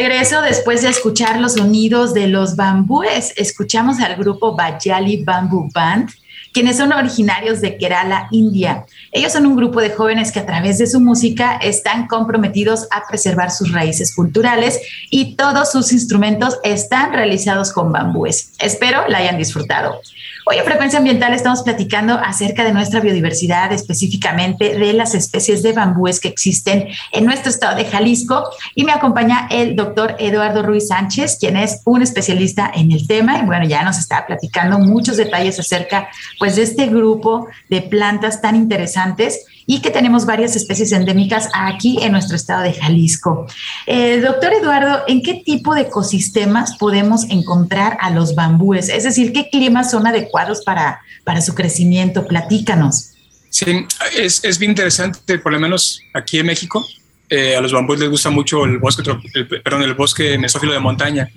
[0.07, 3.33] regreso después de escuchar los sonidos de los bambúes.
[3.37, 6.11] Escuchamos al grupo Bajali Bamboo Band
[6.53, 8.85] quienes son originarios de Kerala, India.
[9.11, 13.05] Ellos son un grupo de jóvenes que a través de su música están comprometidos a
[13.09, 14.79] preservar sus raíces culturales
[15.09, 18.53] y todos sus instrumentos están realizados con bambúes.
[18.59, 19.99] Espero la hayan disfrutado.
[20.47, 25.73] Hoy en Frecuencia Ambiental estamos platicando acerca de nuestra biodiversidad, específicamente de las especies de
[25.73, 28.47] bambúes que existen en nuestro estado de Jalisco.
[28.75, 33.39] Y me acompaña el doctor Eduardo Ruiz Sánchez, quien es un especialista en el tema.
[33.39, 38.39] Y bueno, ya nos está platicando muchos detalles acerca pues, de este grupo de plantas
[38.39, 43.47] tan interesantes y que tenemos varias especies endémicas aquí en nuestro estado de Jalisco.
[43.87, 48.89] Eh, doctor Eduardo, ¿en qué tipo de ecosistemas podemos encontrar a los bambúes?
[48.89, 52.27] Es decir, ¿qué climas son adecuados para, para su crecimiento?
[52.27, 53.11] Platícanos.
[53.49, 53.85] Sí,
[54.17, 56.85] es, es bien interesante, por lo menos aquí en México.
[57.27, 59.01] Eh, a los bambúes les gusta mucho el bosque,
[59.33, 61.29] el, perdón, el bosque mesófilo de montaña.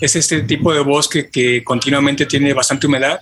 [0.00, 3.20] Es este tipo de bosque que continuamente tiene bastante humedad,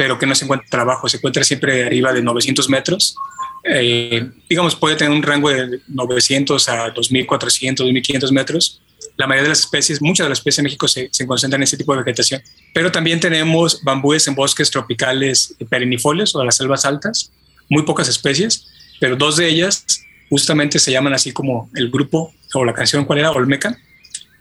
[0.00, 3.14] pero que no se encuentra abajo, se encuentra siempre arriba de 900 metros
[3.62, 8.82] eh, digamos, puede tener un rango de 900 a 2400, 2500 metros.
[9.16, 11.64] La mayoría de las especies, muchas de las especies en México se, se concentran en
[11.64, 12.42] ese tipo de vegetación.
[12.72, 17.30] Pero también tenemos bambúes en bosques tropicales perennifolios o las selvas altas,
[17.68, 18.66] muy pocas especies,
[18.98, 19.84] pero dos de ellas
[20.30, 23.30] justamente se llaman así como el grupo o la canción, ¿cuál era?
[23.32, 23.78] Olmeca.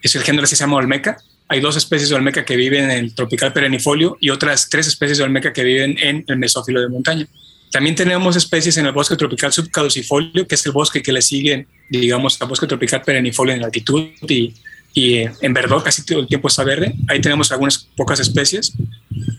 [0.02, 1.18] Es el género que se llama Olmeca.
[1.50, 5.18] Hay dos especies de Olmeca que viven en el tropical perennifolio y otras tres especies
[5.18, 7.28] de Olmeca que viven en el mesófilo de montaña.
[7.72, 11.68] También tenemos especies en el bosque tropical subcaducifolio, que es el bosque que le sigue,
[11.90, 14.54] digamos, al bosque tropical perennifolio en altitud y,
[14.94, 16.94] y eh, en verdad casi todo el tiempo está verde.
[17.08, 18.74] Ahí tenemos algunas pocas especies.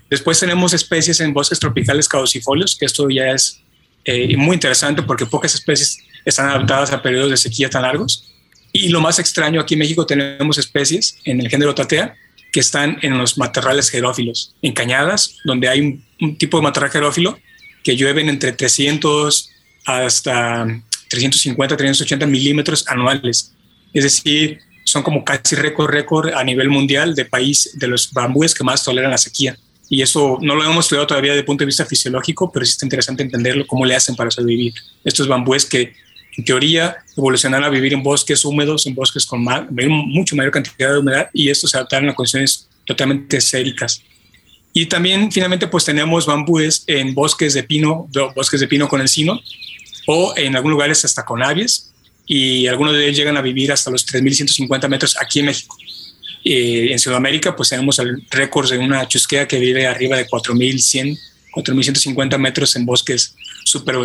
[0.08, 3.60] Después tenemos especies en bosques tropicales caducifolios, que esto ya es
[4.04, 8.29] eh, muy interesante porque pocas especies están adaptadas a periodos de sequía tan largos.
[8.72, 12.14] Y lo más extraño, aquí en México tenemos especies en el género Tatea
[12.52, 15.80] que están en los matorrales jerófilos, en cañadas, donde hay
[16.20, 17.38] un, tipo de matorral jerófilo
[17.84, 19.50] que llueven entre 300
[19.86, 20.66] hasta
[21.08, 23.52] 350, 380 milímetros anuales.
[23.92, 28.54] Es decir, son como casi récord, récord a nivel mundial de país de los bambúes
[28.54, 29.56] que más toleran la sequía.
[29.88, 32.72] Y eso no lo hemos estudiado todavía desde el punto de vista fisiológico, pero sí
[32.72, 34.72] está interesante entenderlo, cómo le hacen para sobrevivir.
[35.04, 35.94] Estos bambúes que
[36.36, 40.98] en teoría evolucionaron a vivir en bosques húmedos, en bosques con mucho mayor cantidad de
[40.98, 44.02] humedad, y estos se adaptaron a condiciones totalmente séricas.
[44.72, 49.40] Y también finalmente pues tenemos bambúes en bosques de pino, bosques de pino con encino
[50.06, 51.92] o en algunos lugares hasta con aves
[52.26, 55.76] y algunos de ellos llegan a vivir hasta los 3.150 metros aquí en México.
[56.44, 61.18] Eh, en Sudamérica pues tenemos el récord de una chusquea que vive arriba de 4.100,
[61.52, 63.96] 4.150 metros en bosques super,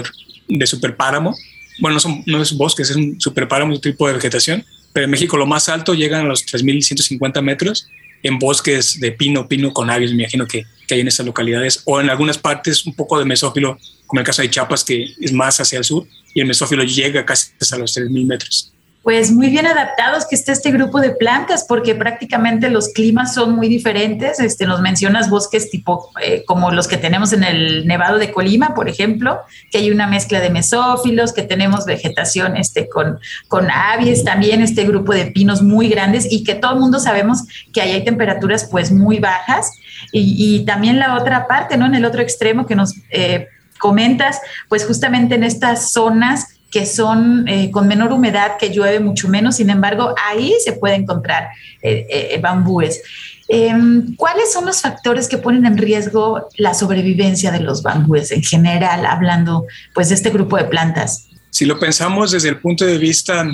[0.48, 1.36] de superpáramo.
[1.80, 5.12] Bueno, no, son, no es bosques, es un superpáramo, un tipo de vegetación, pero en
[5.12, 7.88] México lo más alto llegan a los 3.150 metros
[8.24, 11.82] en bosques de pino, pino con aves, me imagino que, que, hay en esas localidades,
[11.86, 15.32] o en algunas partes un poco de mesófilo, como el caso de Chiapas, que es
[15.32, 18.75] más hacia el sur, y el mesófilo llega casi hasta los 3.000 metros
[19.06, 23.56] pues muy bien adaptados que esté este grupo de plantas, porque prácticamente los climas son
[23.56, 24.40] muy diferentes.
[24.40, 28.74] Este, nos mencionas bosques tipo eh, como los que tenemos en el Nevado de Colima,
[28.74, 34.24] por ejemplo, que hay una mezcla de mesófilos, que tenemos vegetación este, con, con aves,
[34.24, 37.92] también este grupo de pinos muy grandes y que todo el mundo sabemos que ahí
[37.92, 39.72] hay temperaturas pues muy bajas.
[40.12, 41.86] Y, también la otra parte, ¿no?
[41.86, 47.48] En el otro extremo que nos eh, comentas, pues justamente en estas zonas que son
[47.48, 51.50] eh, con menor humedad, que llueve mucho menos, sin embargo, ahí se puede encontrar
[51.82, 53.02] eh, eh, bambúes.
[53.48, 58.44] Em, ¿Cuáles son los factores que ponen en riesgo la sobrevivencia de los bambúes en
[58.44, 61.28] general, hablando pues de este grupo de plantas?
[61.52, 63.46] Si lo pensamos desde el punto de vista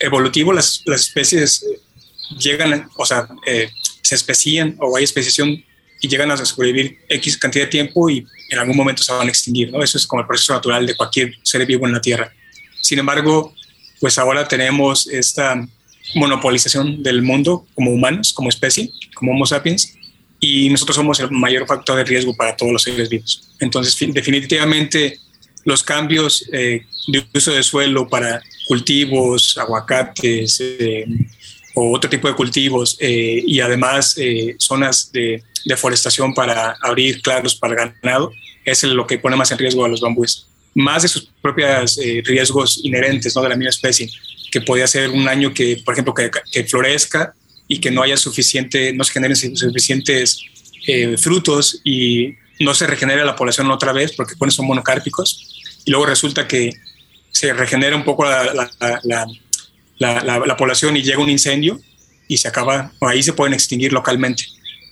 [0.00, 1.64] evolutivo, las, las especies
[2.38, 3.28] llegan, o sea,
[4.02, 5.62] se especían o hay especiación
[6.00, 9.30] y llegan a sobrevivir X cantidad de tiempo y en algún momento se van a
[9.30, 9.82] extinguir, ¿no?
[9.82, 12.32] Eso es como el proceso natural de cualquier ser vivo en la Tierra.
[12.86, 13.52] Sin embargo,
[14.00, 15.60] pues ahora tenemos esta
[16.14, 19.96] monopolización del mundo como humanos, como especie, como Homo sapiens,
[20.38, 23.42] y nosotros somos el mayor factor de riesgo para todos los seres vivos.
[23.58, 25.18] Entonces, definitivamente
[25.64, 31.06] los cambios eh, de uso de suelo para cultivos, aguacates eh,
[31.74, 34.16] o otro tipo de cultivos eh, y además
[34.58, 38.30] zonas de deforestación para abrir claros para ganado
[38.64, 40.46] es lo que pone más en riesgo a los bambúes
[40.76, 43.42] más de sus propios eh, riesgos inherentes ¿no?
[43.42, 44.10] de la misma especie,
[44.52, 47.34] que podía ser un año que, por ejemplo, que, que florezca
[47.66, 50.38] y que no haya suficiente, no se generen suficientes
[50.86, 56.06] eh, frutos y no se regenere la población otra vez porque son monocárpicos y luego
[56.06, 56.72] resulta que
[57.32, 58.68] se regenera un poco la,
[59.02, 59.26] la,
[59.98, 61.80] la, la población y llega un incendio
[62.28, 64.44] y se acaba, ahí se pueden extinguir localmente,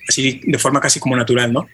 [0.09, 1.67] así de forma casi como natural, ¿no?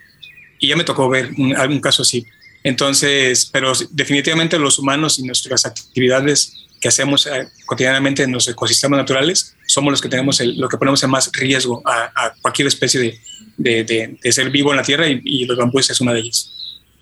[0.58, 2.26] Y ya me tocó ver algún caso así.
[2.62, 8.98] Entonces, pero definitivamente los humanos y nuestras actividades que hacemos eh, cotidianamente en los ecosistemas
[8.98, 13.20] naturales somos los que tenemos lo que ponemos en más riesgo a, cualquier especie
[13.56, 16.50] de, de, ser vivo en la Tierra y, y los bambúes es una de ellas.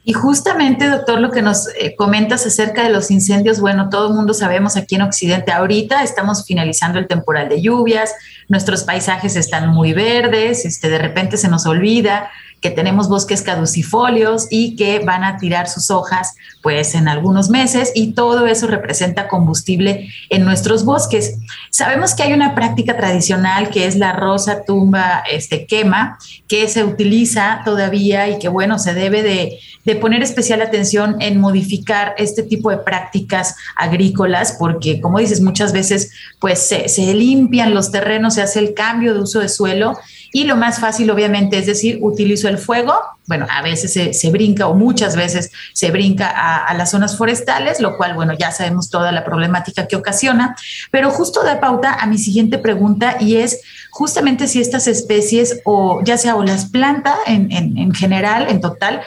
[0.09, 4.15] Y justamente, doctor, lo que nos eh, comentas acerca de los incendios, bueno, todo el
[4.15, 8.15] mundo sabemos aquí en Occidente ahorita estamos finalizando el temporal de lluvias,
[8.49, 12.31] nuestros paisajes están muy verdes, este, de repente se nos olvida
[12.61, 17.93] que tenemos bosques caducifolios y que van a tirar sus hojas pues en algunos meses
[17.95, 21.39] y todo eso representa combustible en nuestros bosques.
[21.71, 26.19] Sabemos que hay una práctica tradicional que es la rosa tumba este quema
[26.49, 31.41] que se utiliza todavía y que bueno, se debe de, de poner especial atención en
[31.41, 37.75] modificar este tipo de prácticas agrícolas porque como dices muchas veces pues se, se limpian
[37.75, 39.99] los terrenos, se hace el cambio de uso de suelo
[40.33, 42.95] y lo más fácil, obviamente, es decir, utilizo el fuego.
[43.27, 47.97] Bueno, a veces se, brinca o muchas veces se brinca a, las zonas forestales, lo
[47.97, 50.55] cual, bueno, ya sabemos toda la problemática que ocasiona.
[50.93, 53.61] Pero justo da pauta a mi siguiente pregunta y es
[53.91, 59.01] justamente si estas especies, o ya sea o las plantas en, general, en total,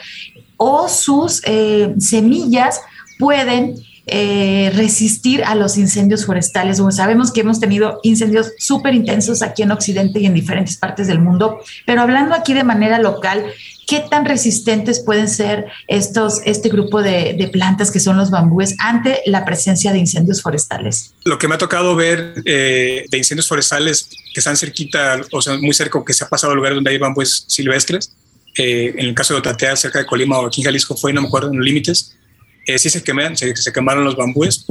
[0.58, 2.80] o sus eh, semillas
[3.18, 3.76] pueden
[4.06, 6.80] eh, resistir a los incendios forestales.
[6.80, 11.06] Bueno, sabemos que hemos tenido incendios súper intensos aquí en Occidente y en diferentes partes
[11.06, 13.44] del mundo, pero hablando aquí de manera local,
[13.86, 19.20] ¿qué tan resistentes pueden ser estos, este grupo de, plantas que son los bambúes ante
[19.26, 21.14] la presencia de incendios forestales?
[21.24, 25.58] Lo que me ha tocado ver eh, de incendios forestales que están cerquita, o sea,
[25.58, 28.12] muy cerca, que se ha pasado a lugares donde hay bambúes silvestres,
[28.56, 31.22] eh, en el caso de Otatea, cerca de Colima o aquí en Jalisco fue, no
[31.22, 32.16] me acuerdo, en los límites,
[32.66, 34.64] eh, sí se, queman, se, quemaron los bambúes,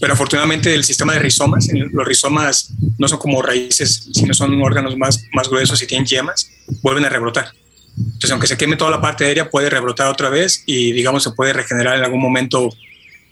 [0.00, 4.96] pero afortunadamente el sistema de rizomas, los rizomas no son como raíces, sino son órganos
[4.96, 6.50] más, más gruesos y tienen yemas,
[6.82, 7.52] vuelven a rebrotar.
[7.96, 11.30] Entonces, aunque se queme toda la parte aérea, puede rebrotar otra vez y, digamos, se
[11.32, 12.70] puede regenerar en algún momento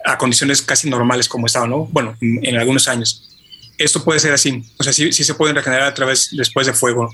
[0.05, 1.87] a condiciones casi normales como estaba, ¿no?
[1.87, 3.29] Bueno, en, algunos años.
[3.79, 6.75] Esto puede ser así, o sea, sí, sí se pueden regenerar a través después de
[6.75, 7.11] fuego.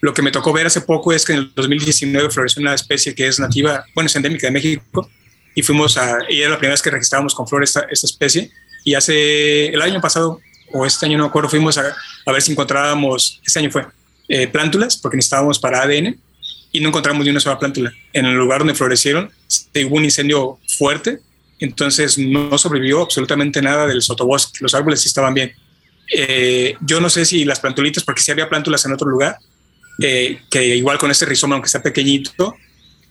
[0.00, 3.14] Lo que me tocó ver hace poco es que en el 2019 floreció una especie
[3.14, 5.10] que es nativa, bueno, es endémica de México,
[5.56, 8.50] y fuimos a, y era la primera vez que registrábamos con flores esta, esta especie.
[8.84, 10.38] Y hace el año pasado,
[10.72, 11.96] o este año no me acuerdo, fuimos a,
[12.26, 13.86] a ver si encontrábamos, este año fue,
[14.28, 16.18] eh, plántulas, porque necesitábamos para ADN,
[16.72, 17.90] y no encontramos ni una sola plántula.
[18.12, 19.30] En el lugar donde florecieron,
[19.86, 21.20] hubo un incendio fuerte,
[21.58, 24.58] entonces no sobrevivió absolutamente nada del sotobosque.
[24.60, 25.54] Los árboles sí estaban bien.
[26.12, 29.38] Eh, yo no sé si las plantulitas, porque sí había plántulas en otro lugar,
[30.02, 32.56] eh, que igual con este rizoma, aunque está pequeñito,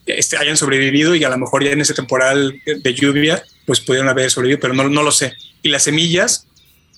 [0.06, 4.10] este, hayan sobrevivido y a lo mejor ya en ese temporal de lluvia, pues pudieron
[4.10, 5.34] haber sobrevivido, pero no, no lo sé.
[5.64, 6.48] Y las semillas,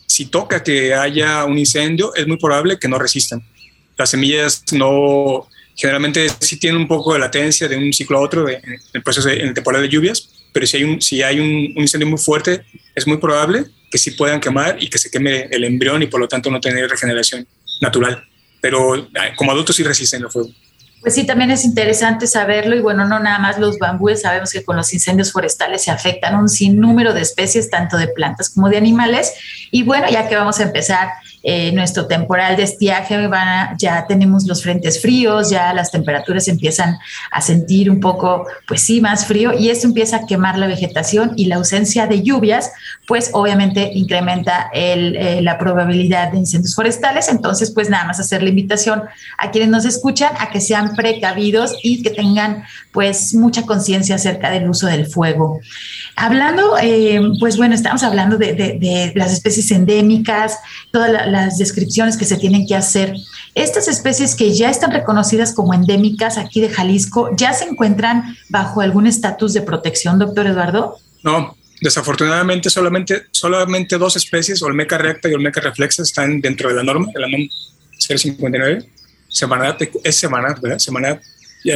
[0.06, 3.42] si toca que haya un incendio, es muy probable que no resistan.
[3.98, 8.50] Las semillas no, generalmente sí tienen un poco de latencia de un ciclo a otro
[8.50, 8.62] en
[8.94, 11.82] el proceso en el temporal de lluvias, pero si hay un, si hay un, un,
[11.84, 12.64] incendio muy fuerte,
[12.96, 16.20] es muy probable que sí puedan quemar y que se queme el embrión y por
[16.20, 17.48] lo tanto no tener regeneración
[17.80, 18.24] natural.
[18.60, 20.50] Pero como adultos sí resisten el fuego.
[21.08, 24.66] Pues sí, también es interesante saberlo y bueno, no nada más los bambúes, sabemos que
[24.66, 28.76] con los incendios forestales se afectan un sinnúmero de especies, tanto de plantas como de
[28.76, 29.32] animales.
[29.72, 31.08] Y bueno, ya que vamos a empezar
[31.44, 33.18] eh, nuestro temporal de estiaje,
[33.78, 36.98] ya tenemos los frentes fríos, ya las temperaturas empiezan
[37.32, 41.32] a sentir un poco, pues sí, más frío y esto empieza a quemar la vegetación
[41.38, 42.74] y la ausencia de lluvias,
[43.08, 47.30] pues obviamente incrementa eh, la probabilidad de incendios forestales.
[47.30, 49.04] Entonces, pues nada más hacer la invitación
[49.38, 54.52] a quienes nos escuchan a que sean precavidos y que tengan pues mucha conciencia acerca
[54.52, 55.60] del uso del fuego.
[56.18, 60.58] Hablando, eh, pues bueno, estamos hablando de, de las especies endémicas,
[60.92, 63.16] todas las descripciones que se tienen que hacer.
[63.56, 68.82] Estas especies que ya están reconocidas como endémicas aquí de Jalisco, ¿ya se encuentran bajo
[68.82, 70.98] algún estatus de protección, doctor Eduardo?
[71.24, 76.84] No, desafortunadamente solamente, solamente dos especies, Olmeca recta y Olmeca reflexa, están dentro de la
[76.84, 77.48] norma, de la norma
[77.98, 78.86] 059.
[79.30, 80.80] Semanat, es Semanat, ¿verdad?
[80.80, 81.22] Semanat,
[81.64, 81.76] ya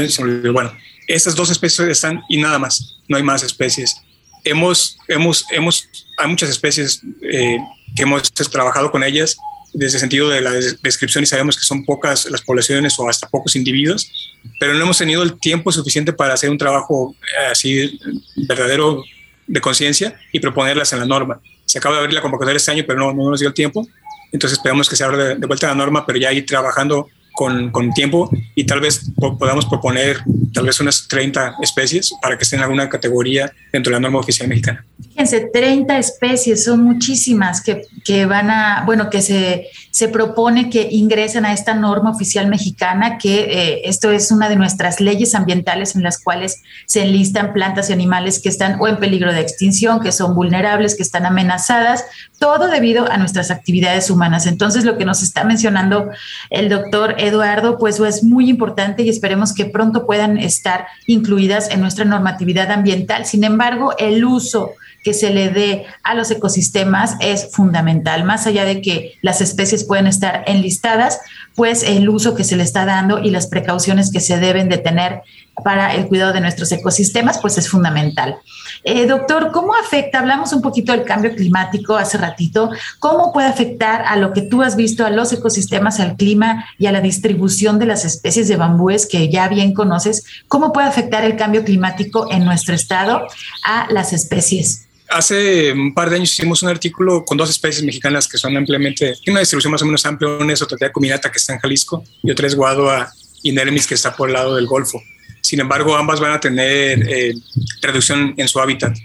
[0.51, 0.73] bueno,
[1.07, 3.95] estas dos especies están y nada más, no hay más especies.
[4.43, 5.87] Hemos, hemos, hemos,
[6.17, 7.57] hay muchas especies eh,
[7.95, 9.37] que hemos trabajado con ellas
[9.73, 13.29] desde el sentido de la descripción y sabemos que son pocas las poblaciones o hasta
[13.29, 14.11] pocos individuos,
[14.59, 17.99] pero no hemos tenido el tiempo suficiente para hacer un trabajo eh, así
[18.47, 19.03] verdadero
[19.47, 21.39] de conciencia y proponerlas en la norma.
[21.65, 23.87] Se acaba de abrir la convocatoria este año, pero no, no nos dio el tiempo,
[24.31, 27.91] entonces esperamos que se abra de, vuelta la norma, pero ya ir trabajando con, con,
[27.91, 30.17] tiempo y tal vez podamos proponer
[30.53, 34.19] tal vez unas 30 especies para que estén en alguna categoría dentro de la norma
[34.19, 34.85] oficial mexicana.
[35.09, 40.87] Fíjense, 30 especies, son muchísimas que, que van a, bueno, que se, se, propone que
[40.91, 45.95] ingresen a esta norma oficial mexicana, que eh, esto es una de nuestras leyes ambientales
[45.95, 50.01] en las cuales se enlistan plantas y animales que están o en peligro de extinción,
[50.01, 52.05] que son vulnerables, que están amenazadas,
[52.39, 54.47] todo debido a nuestras actividades humanas.
[54.47, 56.09] Entonces, lo que nos está mencionando
[56.49, 61.81] el doctor Eduardo, pues es muy importante y esperemos que pronto puedan estar incluidas en
[61.81, 63.25] nuestra normatividad ambiental.
[63.25, 64.71] Sin embargo, el uso
[65.03, 68.23] que se le dé a los ecosistemas es fundamental.
[68.23, 71.19] Más allá de que las especies pueden estar enlistadas,
[71.55, 74.77] pues el uso que se le está dando y las precauciones que se deben de
[74.77, 75.21] tener
[75.63, 78.37] para el cuidado de nuestros ecosistemas, pues es fundamental.
[78.83, 80.19] Eh, doctor, ¿cómo afecta?
[80.19, 82.71] Hablamos un poquito del cambio climático hace ratito.
[82.99, 86.87] ¿Cómo puede afectar a lo que tú has visto, a los ecosistemas, al clima y
[86.87, 90.23] a la distribución de las especies de bambúes que ya bien conoces?
[90.47, 93.27] ¿Cómo puede afectar el cambio climático en nuestro estado
[93.63, 94.87] a las especies?
[95.11, 99.13] Hace un par de años hicimos un artículo con dos especies mexicanas que son ampliamente,
[99.21, 100.29] tiene una distribución más o menos amplia.
[100.39, 103.11] Una es Otatea combinata que está en Jalisco y otra es Guadua
[103.43, 105.01] inermis que está por el lado del Golfo.
[105.41, 107.33] Sin embargo, ambas van a tener eh,
[107.81, 108.95] reducción en su hábitat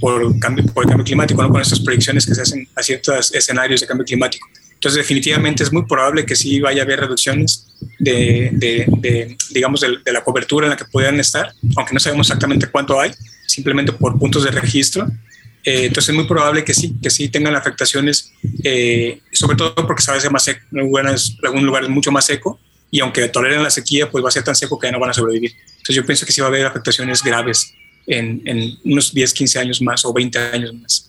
[0.00, 1.50] por, cambio, por el cambio climático, ¿no?
[1.50, 4.48] con estas proyecciones que se hacen a ciertos escenarios de cambio climático.
[4.82, 7.68] Entonces, definitivamente es muy probable que sí vaya a haber reducciones
[8.00, 12.66] de, de, digamos, de, la cobertura en la que puedan estar, aunque no sabemos exactamente
[12.66, 13.12] cuánto hay,
[13.46, 15.06] simplemente por puntos de registro.
[15.64, 18.32] Eh, entonces es muy probable que sí, que sí tengan afectaciones,
[18.64, 22.58] eh, sobre todo porque ser más seco, en algún lugar es mucho más seco
[22.90, 25.10] y aunque toleren la sequía, pues va a ser tan seco que ya no van
[25.10, 25.52] a sobrevivir.
[25.66, 27.72] Entonces yo pienso que sí va a haber afectaciones graves
[28.06, 31.08] en, en unos 10, 15 años más o 20 años más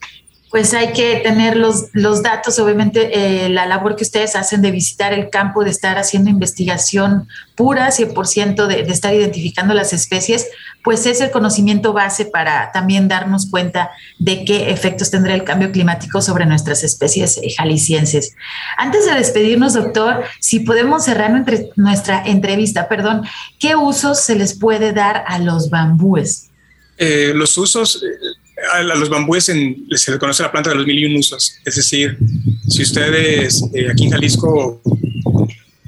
[0.53, 3.09] pues hay que tener los, los datos, obviamente
[3.45, 7.89] eh, la labor que ustedes hacen de visitar el campo, de estar haciendo investigación pura,
[7.89, 10.45] 100% de, de estar identificando las especies,
[10.83, 13.89] pues es el conocimiento base para también darnos cuenta
[14.19, 18.35] de qué efectos tendrá el cambio climático sobre nuestras especies eh, jaliscienses.
[18.77, 21.31] Antes de despedirnos, doctor, si podemos cerrar
[21.77, 23.23] nuestra entrevista, perdón,
[23.57, 26.51] ¿qué usos se les puede dar a los bambúes?
[26.99, 28.03] Eh, los usos,
[28.71, 31.55] a los bambúes se les conoce la planta de los mil y un usos.
[31.65, 32.17] Es decir,
[32.67, 34.81] si ustedes eh, aquí en Jalisco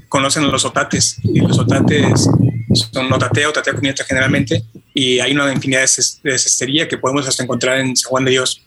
[0.09, 2.27] conocen los otates, y los otates
[2.91, 4.63] son otatea, otatea cunieta generalmente,
[4.93, 5.81] y hay una infinidad
[6.23, 8.61] de, cestería que podemos hasta encontrar en San Juan de Dios.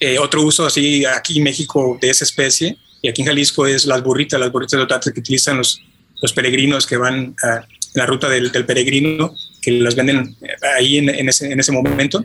[0.00, 3.86] Eh, otro uso así aquí en México de esa especie, y aquí en Jalisco es
[3.86, 5.82] las burritas, las burritas de otates que utilizan los,
[6.20, 7.64] los peregrinos que van a, en
[7.94, 10.36] la ruta del, del, peregrino, que las venden
[10.76, 12.24] ahí en, en, ese, en ese momento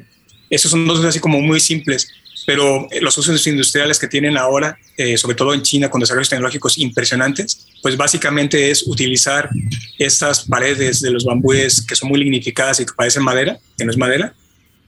[0.50, 2.10] esos son dos así como muy simples,
[2.45, 6.30] pero eh, los usos industriales que tienen ahora, eh, sobre todo en China, con desarrollos
[6.30, 9.50] tecnológicos impresionantes, pues básicamente es utilizar
[9.97, 13.91] estas paredes de los bambúes que son muy lignificadas y que parecen madera, que no
[13.91, 14.34] es madera,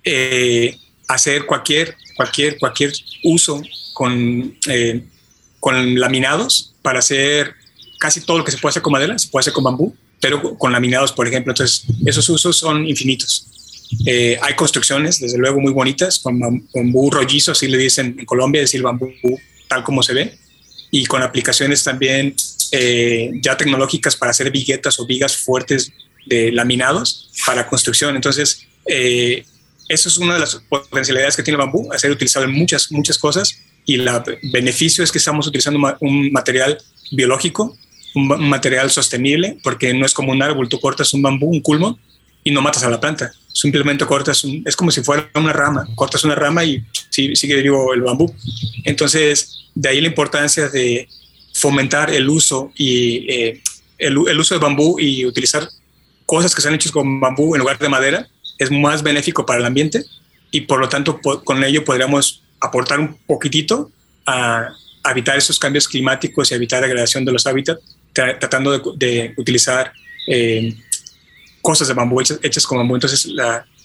[0.04, 2.94] eh, hacer cualquier, cualquier, cualquier
[3.24, 3.62] uso
[3.94, 4.58] con,
[5.60, 7.54] con laminados para hacer
[8.00, 10.58] casi todo lo que se puede hacer con madera, se puede hacer con bambú, pero
[10.58, 11.52] con laminados, por ejemplo.
[11.52, 13.46] Entonces, esos usos son infinitos.
[14.06, 18.62] Eh, hay construcciones, desde luego, muy bonitas, con bambú rollizo, así le dicen en Colombia,
[18.62, 19.12] es decir, bambú
[19.68, 20.38] tal como se ve,
[20.92, 22.36] y con aplicaciones también
[22.72, 25.92] eh, ya tecnológicas para hacer viguetas o vigas fuertes
[26.26, 28.16] de laminados para construcción.
[28.16, 29.46] Entonces, eh,
[29.88, 33.18] eso es una de las potencialidades que tiene el bambú, hacer utilizado en muchas, muchas
[33.18, 34.10] cosas, y el
[34.54, 36.78] beneficio es que estamos utilizando un material
[37.12, 37.78] biológico,
[38.16, 42.00] un, material sostenible, porque no es como un árbol, tú cortas un bambú, un culmo,
[42.44, 46.24] y no matas a la planta simplemente cortas, es como si fuera una rama, cortas
[46.24, 48.34] una rama y sigue vivo el bambú.
[48.84, 51.08] Entonces, de ahí la importancia de
[51.54, 53.62] fomentar el uso y eh,
[53.98, 55.68] el, uso de bambú y utilizar
[56.26, 58.28] cosas que sean hechas con bambú en lugar de madera
[58.58, 60.06] es más benéfico para el ambiente
[60.50, 63.92] y por lo tanto con ello podríamos aportar un poquitito
[64.26, 64.70] a,
[65.10, 67.82] evitar esos cambios climáticos y evitar la degradación de los hábitats,
[68.14, 69.92] tratando de, utilizar
[70.28, 70.76] eh,
[71.62, 72.96] cosas de bambú hechas, con bambú.
[72.96, 73.28] Entonces,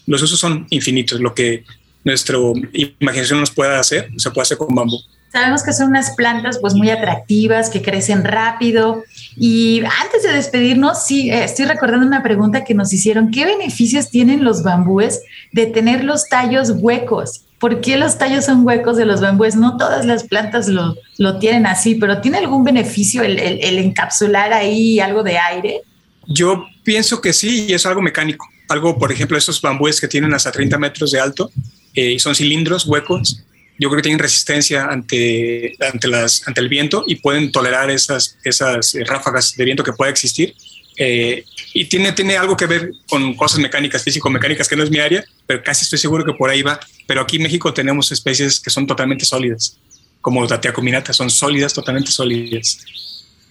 [0.07, 1.21] los usos son infinitos.
[1.21, 1.65] Lo que
[2.05, 2.39] nuestra
[2.73, 4.99] imaginación nos pueda hacer, se puede hacer con bambú.
[5.33, 9.03] Sabemos que son unas plantas pues muy atractivas, que crecen rápido.
[9.37, 13.31] Y antes de despedirnos, sí, eh, estoy recordando una pregunta que nos hicieron.
[13.31, 15.21] ¿Qué beneficios tienen los bambúes
[15.53, 17.43] de tener los tallos huecos?
[17.59, 19.57] ¿Por qué los tallos son huecos de los bambúes?
[19.57, 23.79] No todas las plantas lo, lo tienen así, pero ¿tiene algún beneficio el, el, el
[23.79, 25.83] encapsular ahí algo de aire?
[26.27, 28.49] Yo pienso que sí, y es algo mecánico.
[28.69, 31.51] Algo, por ejemplo, estos bambúes que tienen hasta 30 metros de alto
[31.95, 33.43] eh, y son cilindros huecos,
[33.79, 38.39] yo creo que tienen resistencia ante, ante, las, ante el viento y pueden tolerar esas,
[38.45, 40.55] esas eh, ráfagas de viento que pueda existir.
[40.97, 44.99] Eh, y tiene, tiene algo que ver con cosas mecánicas, físico-mecánicas, que no es mi
[44.99, 46.81] área, pero casi estoy seguro que por ahí va.
[47.07, 49.77] pero aquí en México tenemos especies que son totalmente sólidas,
[50.23, 52.79] como Dateacuminata, son sólidas, totalmente sólidas.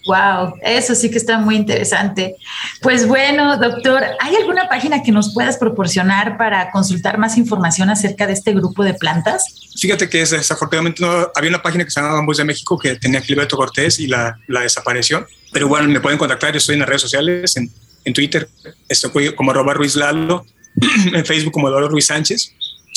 [0.05, 2.35] Wow, eso sí que está muy interesante.
[2.81, 8.27] Pues bueno, doctor, ¿hay alguna página que nos puedas proporcionar para consultar más información acerca
[8.27, 9.43] de este grupo de plantas?
[9.79, 13.19] Fíjate que desafortunadamente no, había una página que se llamaba Bambús de México que tenía
[13.19, 15.25] Gilberto Cortés y la, la desapareció.
[15.51, 17.71] Pero bueno, me pueden contactar, yo estoy en las redes sociales, en,
[18.03, 18.47] en Twitter,
[18.87, 20.45] estoy como arroba Ruiz Lalo,
[21.13, 22.53] en Facebook como Eduardo Ruiz Sánchez,